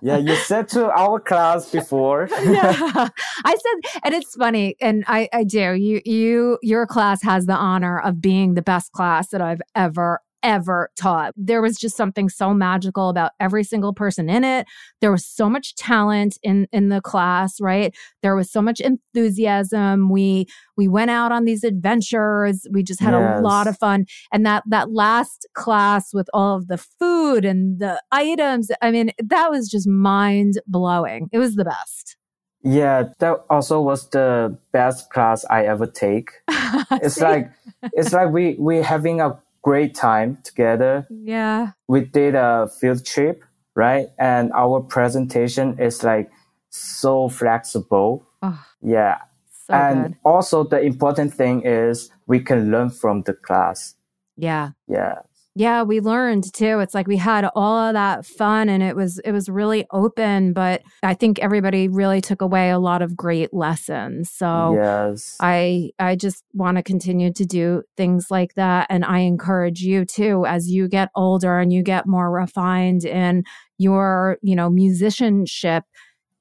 yeah, 0.00 0.16
you 0.18 0.36
said 0.36 0.68
to 0.70 0.88
our 0.90 1.18
class 1.18 1.68
before. 1.70 2.28
yeah, 2.44 3.08
I 3.44 3.56
said, 3.56 4.00
and 4.04 4.14
it's 4.14 4.36
funny, 4.36 4.76
and 4.80 5.02
I, 5.08 5.28
I 5.32 5.42
do. 5.42 5.74
You, 5.74 6.00
you, 6.04 6.58
your 6.62 6.86
class 6.86 7.24
has 7.24 7.46
the 7.46 7.56
honor 7.56 8.00
of 8.00 8.20
being 8.20 8.54
the 8.54 8.62
best 8.62 8.92
class 8.92 9.30
that 9.30 9.40
I've 9.40 9.62
ever, 9.74 10.20
ever 10.42 10.90
taught. 10.96 11.34
There 11.36 11.62
was 11.62 11.76
just 11.78 11.96
something 11.96 12.28
so 12.28 12.54
magical 12.54 13.08
about 13.08 13.32
every 13.40 13.64
single 13.64 13.92
person 13.92 14.28
in 14.28 14.44
it. 14.44 14.66
There 15.00 15.10
was 15.10 15.26
so 15.26 15.48
much 15.48 15.74
talent 15.74 16.38
in 16.42 16.66
in 16.72 16.88
the 16.88 17.00
class, 17.00 17.60
right? 17.60 17.94
There 18.22 18.36
was 18.36 18.50
so 18.50 18.62
much 18.62 18.80
enthusiasm. 18.80 20.10
We 20.10 20.46
we 20.76 20.88
went 20.88 21.10
out 21.10 21.32
on 21.32 21.44
these 21.44 21.64
adventures. 21.64 22.66
We 22.70 22.82
just 22.82 23.00
had 23.00 23.12
yes. 23.12 23.38
a 23.38 23.42
lot 23.42 23.66
of 23.66 23.78
fun. 23.78 24.06
And 24.32 24.44
that 24.46 24.62
that 24.68 24.92
last 24.92 25.46
class 25.54 26.14
with 26.14 26.28
all 26.32 26.56
of 26.56 26.68
the 26.68 26.78
food 26.78 27.44
and 27.44 27.78
the 27.78 28.00
items, 28.12 28.70
I 28.82 28.90
mean, 28.90 29.10
that 29.22 29.50
was 29.50 29.68
just 29.68 29.88
mind 29.88 30.60
blowing. 30.66 31.28
It 31.32 31.38
was 31.38 31.56
the 31.56 31.64
best. 31.64 32.16
Yeah, 32.62 33.04
that 33.20 33.44
also 33.48 33.80
was 33.80 34.08
the 34.10 34.56
best 34.72 35.10
class 35.10 35.44
I 35.48 35.64
ever 35.64 35.86
take. 35.86 36.32
it's 36.90 37.20
like 37.20 37.50
it's 37.92 38.12
like 38.12 38.30
we 38.30 38.56
we 38.58 38.78
having 38.78 39.20
a 39.20 39.38
great 39.62 39.94
time 39.94 40.38
together. 40.44 41.06
Yeah. 41.10 41.72
We 41.88 42.04
did 42.04 42.34
a 42.34 42.68
field 42.80 43.04
trip, 43.04 43.44
right? 43.74 44.08
And 44.18 44.52
our 44.52 44.80
presentation 44.80 45.78
is 45.78 46.02
like 46.02 46.30
so 46.70 47.28
flexible. 47.28 48.26
Oh, 48.42 48.64
yeah. 48.82 49.18
So 49.66 49.74
and 49.74 50.02
good. 50.02 50.16
also 50.24 50.64
the 50.64 50.80
important 50.80 51.34
thing 51.34 51.62
is 51.62 52.10
we 52.26 52.40
can 52.40 52.70
learn 52.70 52.90
from 52.90 53.22
the 53.22 53.34
class. 53.34 53.94
Yeah. 54.36 54.70
Yeah. 54.88 55.20
Yeah, 55.58 55.82
we 55.82 55.98
learned 55.98 56.54
too. 56.54 56.78
It's 56.78 56.94
like 56.94 57.08
we 57.08 57.16
had 57.16 57.44
all 57.56 57.88
of 57.88 57.94
that 57.94 58.24
fun 58.24 58.68
and 58.68 58.80
it 58.80 58.94
was 58.94 59.18
it 59.24 59.32
was 59.32 59.48
really 59.48 59.86
open, 59.90 60.52
but 60.52 60.82
I 61.02 61.14
think 61.14 61.40
everybody 61.40 61.88
really 61.88 62.20
took 62.20 62.42
away 62.42 62.70
a 62.70 62.78
lot 62.78 63.02
of 63.02 63.16
great 63.16 63.52
lessons. 63.52 64.30
So 64.30 64.74
yes. 64.74 65.36
I 65.40 65.90
I 65.98 66.14
just 66.14 66.44
want 66.54 66.76
to 66.76 66.84
continue 66.84 67.32
to 67.32 67.44
do 67.44 67.82
things 67.96 68.30
like 68.30 68.54
that 68.54 68.86
and 68.88 69.04
I 69.04 69.18
encourage 69.20 69.80
you 69.80 70.04
too 70.04 70.46
as 70.46 70.70
you 70.70 70.86
get 70.86 71.10
older 71.16 71.58
and 71.58 71.72
you 71.72 71.82
get 71.82 72.06
more 72.06 72.30
refined 72.30 73.04
in 73.04 73.42
your, 73.78 74.38
you 74.42 74.54
know, 74.54 74.70
musicianship 74.70 75.82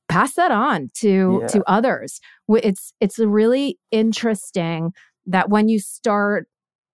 pass 0.08 0.36
that 0.36 0.52
on 0.52 0.90
to 0.98 1.40
yeah. 1.42 1.48
to 1.48 1.64
others. 1.66 2.22
It's 2.50 2.94
it's 3.02 3.18
really 3.18 3.80
interesting 3.90 4.94
that 5.26 5.50
when 5.50 5.70
you 5.70 5.80
start 5.80 6.48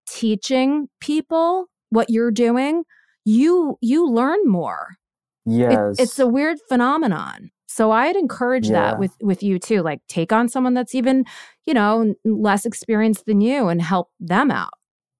teaching 0.07 0.87
people 1.01 1.67
what 1.93 2.09
you're 2.09 2.31
doing, 2.31 2.83
you 3.23 3.77
you 3.81 4.09
learn 4.09 4.39
more. 4.45 4.97
Yes. 5.45 5.99
It, 5.99 6.03
it's 6.03 6.19
a 6.19 6.27
weird 6.27 6.57
phenomenon. 6.67 7.51
So 7.67 7.91
I'd 7.91 8.15
encourage 8.15 8.67
yeah. 8.67 8.73
that 8.73 8.99
with 8.99 9.11
with 9.21 9.43
you 9.43 9.59
too. 9.59 9.81
Like 9.81 10.01
take 10.07 10.33
on 10.33 10.49
someone 10.49 10.73
that's 10.73 10.95
even, 10.95 11.25
you 11.65 11.73
know, 11.73 12.15
less 12.25 12.65
experienced 12.65 13.25
than 13.25 13.41
you 13.41 13.67
and 13.67 13.81
help 13.81 14.09
them 14.19 14.51
out. 14.51 14.73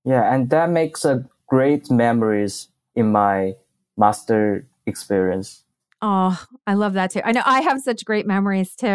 Yeah, 0.05 0.33
and 0.33 0.49
that 0.49 0.69
makes 0.69 1.05
a 1.05 1.25
great 1.47 1.89
memories 1.89 2.69
in 2.95 3.11
my 3.11 3.53
master 3.97 4.67
experience. 4.85 5.63
Oh, 6.05 6.37
I 6.67 6.73
love 6.73 6.93
that 6.93 7.11
too. 7.11 7.21
I 7.23 7.31
know 7.31 7.43
I 7.45 7.61
have 7.61 7.79
such 7.79 8.03
great 8.03 8.27
memories 8.27 8.75
too. 8.75 8.87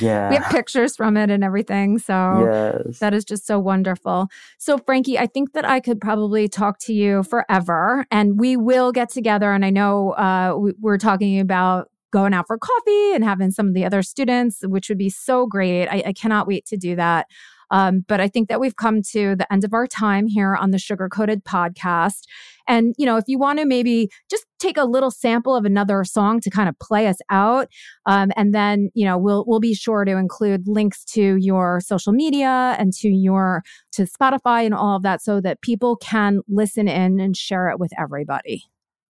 yeah. 0.00 0.30
We 0.30 0.36
have 0.36 0.50
pictures 0.50 0.96
from 0.96 1.16
it 1.16 1.30
and 1.30 1.44
everything. 1.44 2.00
So 2.00 2.82
yes. 2.84 2.98
that 2.98 3.14
is 3.14 3.24
just 3.24 3.46
so 3.46 3.60
wonderful. 3.60 4.26
So, 4.58 4.76
Frankie, 4.76 5.16
I 5.16 5.28
think 5.28 5.52
that 5.52 5.64
I 5.64 5.78
could 5.78 6.00
probably 6.00 6.48
talk 6.48 6.80
to 6.80 6.92
you 6.92 7.22
forever 7.22 8.04
and 8.10 8.40
we 8.40 8.56
will 8.56 8.90
get 8.90 9.10
together. 9.10 9.52
And 9.52 9.64
I 9.64 9.70
know 9.70 10.10
uh, 10.14 10.56
we, 10.58 10.72
we're 10.80 10.98
talking 10.98 11.38
about 11.38 11.88
going 12.10 12.34
out 12.34 12.48
for 12.48 12.58
coffee 12.58 13.14
and 13.14 13.22
having 13.22 13.52
some 13.52 13.68
of 13.68 13.74
the 13.74 13.84
other 13.84 14.02
students, 14.02 14.62
which 14.66 14.88
would 14.88 14.98
be 14.98 15.10
so 15.10 15.46
great. 15.46 15.86
I, 15.86 16.02
I 16.06 16.12
cannot 16.12 16.48
wait 16.48 16.66
to 16.66 16.76
do 16.76 16.96
that. 16.96 17.28
Um, 17.70 18.04
but 18.06 18.20
I 18.20 18.28
think 18.28 18.48
that 18.48 18.60
we've 18.60 18.76
come 18.76 19.02
to 19.12 19.36
the 19.36 19.50
end 19.52 19.64
of 19.64 19.74
our 19.74 19.86
time 19.86 20.26
here 20.26 20.54
on 20.54 20.70
the 20.70 20.78
Sugar 20.78 21.08
Coated 21.08 21.44
podcast. 21.44 22.24
And, 22.68 22.94
you 22.98 23.06
know, 23.06 23.16
if 23.16 23.24
you 23.26 23.38
want 23.38 23.58
to 23.60 23.64
maybe 23.64 24.10
just 24.30 24.44
take 24.58 24.76
a 24.76 24.84
little 24.84 25.10
sample 25.10 25.54
of 25.54 25.64
another 25.64 26.02
song 26.04 26.40
to 26.40 26.50
kind 26.50 26.68
of 26.68 26.78
play 26.78 27.06
us 27.06 27.18
out, 27.30 27.68
um, 28.06 28.32
and 28.36 28.54
then, 28.54 28.90
you 28.94 29.04
know, 29.04 29.16
we'll 29.18 29.44
we'll 29.46 29.60
be 29.60 29.74
sure 29.74 30.04
to 30.04 30.16
include 30.16 30.66
links 30.66 31.04
to 31.04 31.36
your 31.36 31.80
social 31.80 32.12
media 32.12 32.74
and 32.78 32.92
to 32.94 33.08
your 33.08 33.62
to 33.92 34.02
Spotify 34.02 34.64
and 34.64 34.74
all 34.74 34.96
of 34.96 35.02
that 35.02 35.22
so 35.22 35.40
that 35.40 35.60
people 35.60 35.96
can 35.96 36.40
listen 36.48 36.88
in 36.88 37.20
and 37.20 37.36
share 37.36 37.68
it 37.70 37.78
with 37.78 37.92
everybody. 37.98 38.64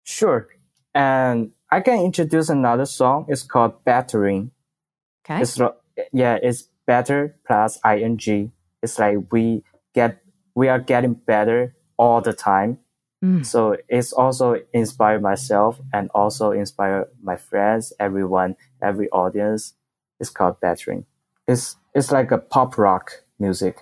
Sure. 0.05 0.49
And 0.95 1.53
I 1.71 1.81
can 1.81 2.01
introduce 2.01 2.49
another 2.49 2.87
song. 2.87 3.27
It's 3.29 3.43
called 3.43 3.85
Bettering. 3.85 4.51
Okay. 5.25 5.43
It's 5.43 5.59
yeah, 6.13 6.39
it's 6.43 6.69
better 6.87 7.37
plus 7.47 7.79
ing. 7.85 8.53
It's 8.83 8.99
like 8.99 9.19
we 9.33 9.63
get 9.95 10.21
we 10.55 10.69
are 10.69 10.79
getting 10.79 11.15
better 11.15 11.75
all 11.97 12.21
the 12.21 12.33
time. 12.33 12.79
Mm. 13.25 13.45
So 13.45 13.77
it's 13.89 14.13
also 14.13 14.61
inspired 14.73 15.23
myself 15.23 15.81
and 15.93 16.11
also 16.15 16.51
inspire 16.53 17.09
my 17.23 17.37
friends, 17.37 17.93
everyone, 17.99 18.57
every 18.83 19.09
audience. 19.11 19.75
It's 20.21 20.31
called 20.31 20.61
Bettering. 20.61 21.05
It's 21.47 21.77
it's 21.95 22.11
like 22.11 22.31
a 22.31 22.39
pop 22.39 22.79
rock 22.79 23.25
music. 23.39 23.79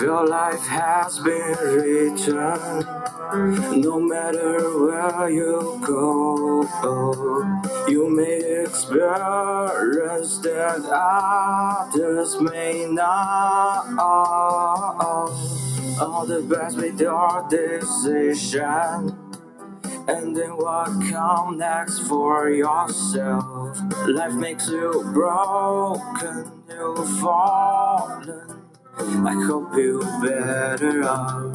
Your 0.00 0.26
life 0.26 0.66
has 0.66 1.18
been 1.20 1.56
written, 1.60 2.84
no 3.80 4.00
matter 4.00 4.60
where 4.84 5.30
you 5.30 5.78
go, 5.84 6.64
you 7.88 8.08
may 8.08 8.62
experience 8.62 10.38
that 10.38 10.84
others 10.90 12.40
may 12.40 12.86
not. 12.90 13.86
All 16.00 16.24
the 16.24 16.40
best 16.42 16.76
with 16.78 16.98
your 16.98 17.46
decision. 17.50 19.16
And 20.08 20.34
then 20.36 20.56
what 20.56 20.88
comes 21.10 21.58
next 21.58 22.00
for 22.08 22.48
yourself? 22.50 23.78
Life 24.08 24.32
makes 24.32 24.68
you 24.68 25.02
broken, 25.12 26.50
you've 26.68 27.20
fallen. 27.20 28.59
I 28.98 29.32
hope 29.46 29.76
you 29.76 30.00
better 30.22 31.04
off 31.04 31.50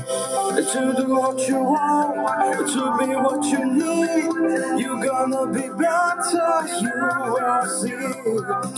to 0.56 0.94
do 0.96 1.16
what 1.16 1.48
you 1.48 1.60
want, 1.64 2.68
to 2.70 2.98
be 2.98 3.16
what 3.16 3.44
you 3.46 3.66
need. 3.74 4.80
You're 4.80 5.02
gonna 5.04 5.52
be 5.52 5.68
better, 5.70 6.68
you 6.82 6.96
will 7.34 7.66
see. 7.68 7.90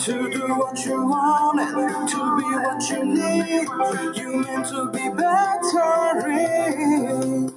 To 0.05 0.31
do 0.31 0.47
what 0.55 0.85
you 0.85 1.05
want 1.05 2.09
to 2.09 2.19
be 2.37 2.49
what 2.65 2.89
you 2.89 3.01
need. 3.05 3.67
You 4.17 4.29
mean 4.43 4.63
to 4.63 4.89
be 4.91 5.09
better. 5.09 6.29
Eh? 6.31 7.49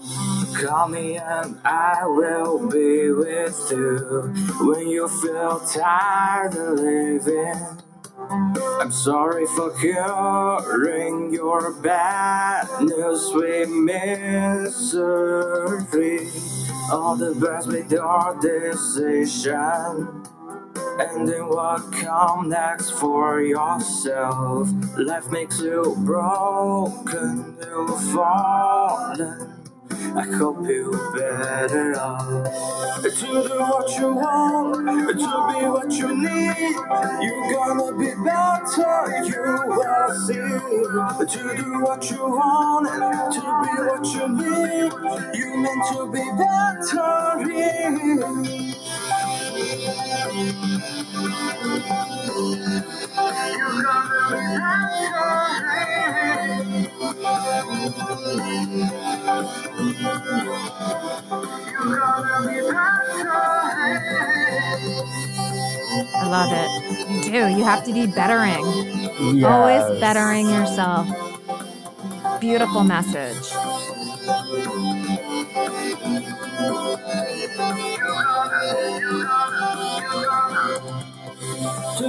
Call 0.60 0.88
me 0.88 1.16
and 1.16 1.58
I 1.64 2.06
will 2.06 2.68
be 2.68 3.10
with 3.10 3.68
you 3.70 4.32
when 4.60 4.88
you 4.88 5.08
feel 5.08 5.60
tired 5.60 6.54
of 6.54 6.78
living. 6.78 7.89
I'm 8.30 8.92
sorry 8.92 9.44
for 9.56 9.76
hearing 9.78 11.32
your 11.32 11.72
bad 11.72 12.68
news 12.80 13.28
with 13.34 13.68
misery. 13.70 14.70
All 16.92 17.16
the 17.16 17.34
best 17.34 17.66
with 17.66 17.90
your 17.90 18.38
decision. 18.40 20.22
And 21.00 21.26
then 21.26 21.48
what 21.48 21.90
comes 21.92 22.48
next 22.48 22.92
for 22.92 23.40
yourself? 23.42 24.68
Life 24.96 25.28
makes 25.32 25.60
you 25.60 25.96
broken, 26.04 27.56
you've 27.60 28.12
fallen. 28.12 29.59
I 30.02 30.24
hope 30.36 30.66
you 30.66 30.90
better 31.14 31.94
off 32.00 33.02
to 33.02 33.10
do 33.10 33.60
what 33.60 33.98
you 33.98 34.14
want, 34.14 34.86
to 34.86 35.14
be 35.14 35.66
what 35.66 35.92
you 35.92 36.16
need. 36.16 36.74
You're 37.22 37.52
gonna 37.52 37.92
be 37.98 38.10
better, 38.24 39.24
you 39.26 39.58
will 39.68 40.14
see. 40.26 41.26
To 41.26 41.56
do 41.56 41.80
what 41.82 42.10
you 42.10 42.22
want, 42.24 42.88
to 43.34 43.40
be 43.40 43.82
what 43.88 44.06
you 44.14 44.28
need. 44.28 44.92
You 45.38 45.56
meant 45.58 45.84
to 45.92 46.06
be 46.10 46.24
better. 46.42 47.10
I 66.14 66.26
love 66.26 66.50
it. 66.52 67.10
You 67.10 67.22
do. 67.22 67.48
You 67.58 67.64
have 67.64 67.84
to 67.84 67.92
be 67.92 68.06
bettering. 68.06 68.64
Yes. 69.38 69.44
Always 69.46 70.00
bettering 70.00 70.48
yourself. 70.50 71.08
beautiful 72.40 72.84
message. 72.84 73.52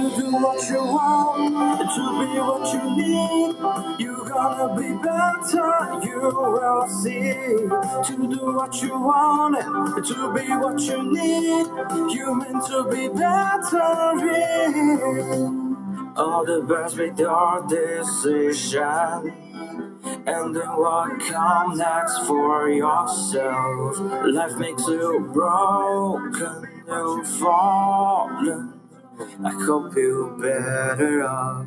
To 0.02 0.10
do 0.16 0.32
what 0.32 0.68
you 0.68 0.82
want, 0.82 1.78
to 1.94 2.02
be 2.18 2.40
what 2.40 2.66
you 2.74 2.82
need, 2.96 3.54
you're 4.00 4.26
gonna 4.28 4.74
be 4.74 4.90
better, 4.98 5.72
you 6.02 6.20
will 6.20 6.88
see. 6.88 7.32
To 8.08 8.14
do 8.28 8.52
what 8.52 8.82
you 8.82 8.98
want, 8.98 9.54
to 10.04 10.32
be 10.34 10.48
what 10.56 10.80
you 10.80 11.02
need, 11.04 11.66
you 12.12 12.34
meant 12.34 12.66
to 12.66 12.82
be 12.90 13.06
better. 13.14 14.18
All 16.16 16.44
the 16.46 16.62
best 16.68 16.98
with 16.98 17.16
your 17.20 17.64
decision. 17.68 19.32
And 20.26 20.56
then 20.56 20.72
what 20.82 21.20
comes 21.20 21.78
next 21.78 22.26
for 22.26 22.68
yourself? 22.68 24.00
Life 24.00 24.58
makes 24.58 24.84
you 24.88 25.30
broken, 25.32 26.68
you 26.88 27.24
fallen. 27.24 28.81
I 29.44 29.50
hope 29.50 29.96
you 29.96 30.36
better 30.40 31.24
off. 31.24 31.66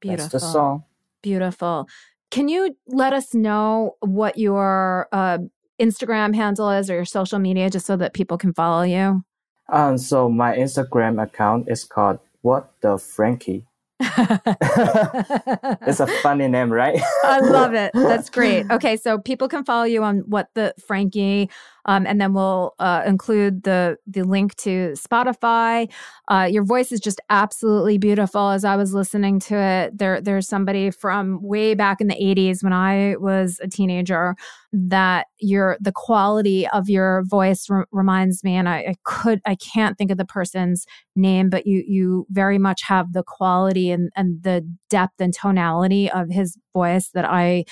Beautiful. 0.00 0.28
That's 0.28 0.32
the 0.32 0.40
song. 0.40 0.84
Beautiful. 1.22 1.88
Can 2.30 2.48
you 2.48 2.76
let 2.88 3.12
us 3.12 3.34
know 3.34 3.96
what 4.00 4.38
your 4.38 5.08
uh, 5.12 5.38
Instagram 5.80 6.34
handle 6.34 6.70
is 6.70 6.90
or 6.90 6.94
your 6.94 7.04
social 7.04 7.38
media 7.38 7.70
just 7.70 7.86
so 7.86 7.96
that 7.96 8.14
people 8.14 8.38
can 8.38 8.52
follow 8.52 8.82
you? 8.82 9.22
Um, 9.68 9.98
so 9.98 10.28
my 10.28 10.56
Instagram 10.56 11.22
account 11.22 11.68
is 11.68 11.84
called 11.84 12.18
What 12.40 12.72
the 12.80 12.98
Frankie. 12.98 13.66
it's 14.00 16.00
a 16.00 16.06
funny 16.22 16.48
name, 16.48 16.72
right? 16.72 17.00
I 17.24 17.40
love 17.40 17.74
it. 17.74 17.92
That's 17.94 18.30
great. 18.30 18.68
Okay, 18.70 18.96
so 18.96 19.18
people 19.18 19.48
can 19.48 19.64
follow 19.64 19.84
you 19.84 20.02
on 20.02 20.18
what 20.20 20.48
the 20.54 20.74
Frankie, 20.84 21.50
um, 21.84 22.06
and 22.06 22.20
then 22.20 22.32
we'll 22.32 22.74
uh, 22.78 23.02
include 23.06 23.64
the 23.64 23.96
the 24.06 24.22
link 24.22 24.54
to 24.56 24.92
Spotify. 24.92 25.90
Uh, 26.28 26.48
your 26.50 26.64
voice 26.64 26.92
is 26.92 27.00
just 27.00 27.20
absolutely 27.30 27.98
beautiful. 27.98 28.50
As 28.50 28.64
I 28.64 28.76
was 28.76 28.94
listening 28.94 29.40
to 29.40 29.56
it, 29.56 29.98
there 29.98 30.20
there's 30.20 30.48
somebody 30.48 30.90
from 30.90 31.40
way 31.42 31.74
back 31.74 32.00
in 32.00 32.06
the 32.06 32.14
'80s 32.14 32.62
when 32.62 32.72
I 32.72 33.16
was 33.18 33.58
a 33.62 33.68
teenager 33.68 34.36
that 34.72 35.26
your 35.38 35.76
the 35.80 35.92
quality 35.92 36.68
of 36.68 36.88
your 36.88 37.24
voice 37.26 37.68
re- 37.68 37.84
reminds 37.90 38.44
me, 38.44 38.54
and 38.54 38.68
I, 38.68 38.78
I 38.78 38.94
could 39.04 39.40
I 39.44 39.56
can't 39.56 39.98
think 39.98 40.10
of 40.10 40.18
the 40.18 40.24
person's 40.24 40.86
name, 41.16 41.50
but 41.50 41.66
you 41.66 41.82
you 41.86 42.26
very 42.30 42.58
much 42.58 42.82
have 42.82 43.12
the 43.12 43.24
quality 43.24 43.90
and 43.90 44.10
and 44.16 44.42
the 44.42 44.66
depth 44.88 45.20
and 45.20 45.34
tonality 45.34 46.10
of 46.10 46.28
his 46.30 46.56
voice 46.74 47.10
that 47.14 47.24
I 47.24 47.64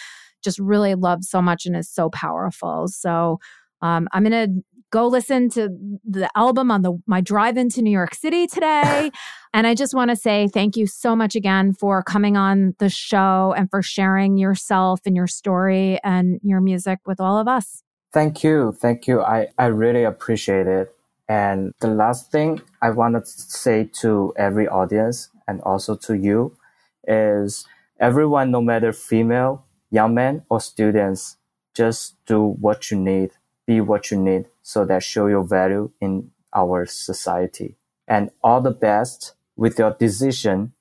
just 0.42 0.58
really 0.58 0.94
love 0.94 1.22
so 1.22 1.42
much 1.42 1.66
and 1.66 1.76
is 1.76 1.90
so 1.90 2.10
powerful. 2.10 2.88
So 2.88 3.38
um, 3.82 4.08
I'm 4.12 4.24
going 4.24 4.54
to 4.54 4.64
go 4.90 5.06
listen 5.06 5.48
to 5.50 5.70
the 6.04 6.28
album 6.36 6.70
on 6.70 6.82
the 6.82 6.98
my 7.06 7.20
drive 7.20 7.56
into 7.56 7.80
New 7.80 7.90
York 7.90 8.14
City 8.14 8.46
today. 8.46 9.10
and 9.54 9.66
I 9.66 9.74
just 9.74 9.94
want 9.94 10.10
to 10.10 10.16
say 10.16 10.48
thank 10.48 10.76
you 10.76 10.86
so 10.86 11.14
much 11.14 11.34
again 11.36 11.72
for 11.72 12.02
coming 12.02 12.36
on 12.36 12.74
the 12.78 12.88
show 12.88 13.54
and 13.56 13.70
for 13.70 13.82
sharing 13.82 14.36
yourself 14.36 15.00
and 15.06 15.14
your 15.14 15.28
story 15.28 15.98
and 16.02 16.40
your 16.42 16.60
music 16.60 16.98
with 17.06 17.20
all 17.20 17.38
of 17.38 17.48
us. 17.48 17.82
Thank 18.12 18.42
you. 18.42 18.72
Thank 18.72 19.06
you. 19.06 19.22
I, 19.22 19.48
I 19.56 19.66
really 19.66 20.02
appreciate 20.02 20.66
it. 20.66 20.94
And 21.28 21.72
the 21.78 21.86
last 21.86 22.32
thing 22.32 22.60
I 22.82 22.90
want 22.90 23.14
to 23.14 23.24
say 23.24 23.88
to 24.00 24.34
every 24.36 24.66
audience 24.66 25.28
and 25.46 25.60
also 25.60 25.94
to 25.94 26.14
you 26.14 26.56
is 27.06 27.66
everyone, 28.00 28.50
no 28.50 28.60
matter 28.60 28.92
female, 28.92 29.64
young 29.92 30.14
men, 30.14 30.42
or 30.50 30.60
students, 30.60 31.36
just 31.72 32.16
do 32.26 32.42
what 32.42 32.90
you 32.90 32.98
need, 32.98 33.30
be 33.70 33.80
what 33.80 34.10
you 34.10 34.16
need, 34.16 34.46
so 34.62 34.84
that 34.84 35.00
show 35.00 35.28
your 35.28 35.44
value 35.44 35.92
in 36.00 36.28
our 36.52 36.86
society. 36.86 37.76
And 38.08 38.30
all 38.42 38.60
the 38.60 38.72
best 38.72 39.34
with 39.54 39.78
your 39.78 39.92
decision 39.92 40.72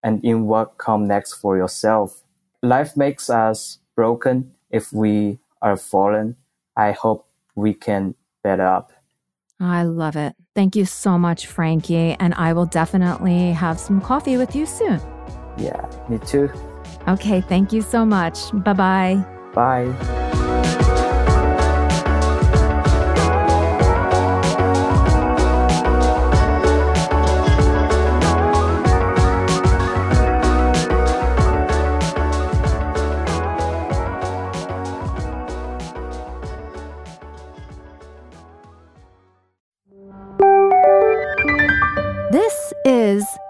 and 0.00 0.24
in 0.24 0.46
what 0.46 0.78
come 0.78 1.08
next 1.08 1.34
for 1.34 1.56
yourself. 1.56 2.22
Life 2.62 2.96
makes 2.96 3.28
us 3.28 3.80
broken 3.96 4.52
if 4.70 4.92
we 4.92 5.40
are 5.60 5.76
fallen. 5.76 6.36
I 6.76 6.92
hope 6.92 7.26
we 7.56 7.74
can 7.74 8.14
better 8.44 8.68
up. 8.78 8.92
I 9.58 9.82
love 9.82 10.14
it. 10.14 10.36
Thank 10.54 10.76
you 10.76 10.84
so 10.84 11.18
much, 11.18 11.48
Frankie. 11.48 12.14
And 12.20 12.32
I 12.34 12.52
will 12.52 12.66
definitely 12.66 13.50
have 13.64 13.80
some 13.80 14.00
coffee 14.00 14.36
with 14.36 14.54
you 14.54 14.66
soon. 14.66 15.00
Yeah, 15.58 15.82
me 16.08 16.18
too. 16.18 16.48
Okay, 17.08 17.40
thank 17.40 17.72
you 17.72 17.82
so 17.82 18.06
much. 18.06 18.38
Bye-bye. 18.52 19.16
Bye. 19.52 20.35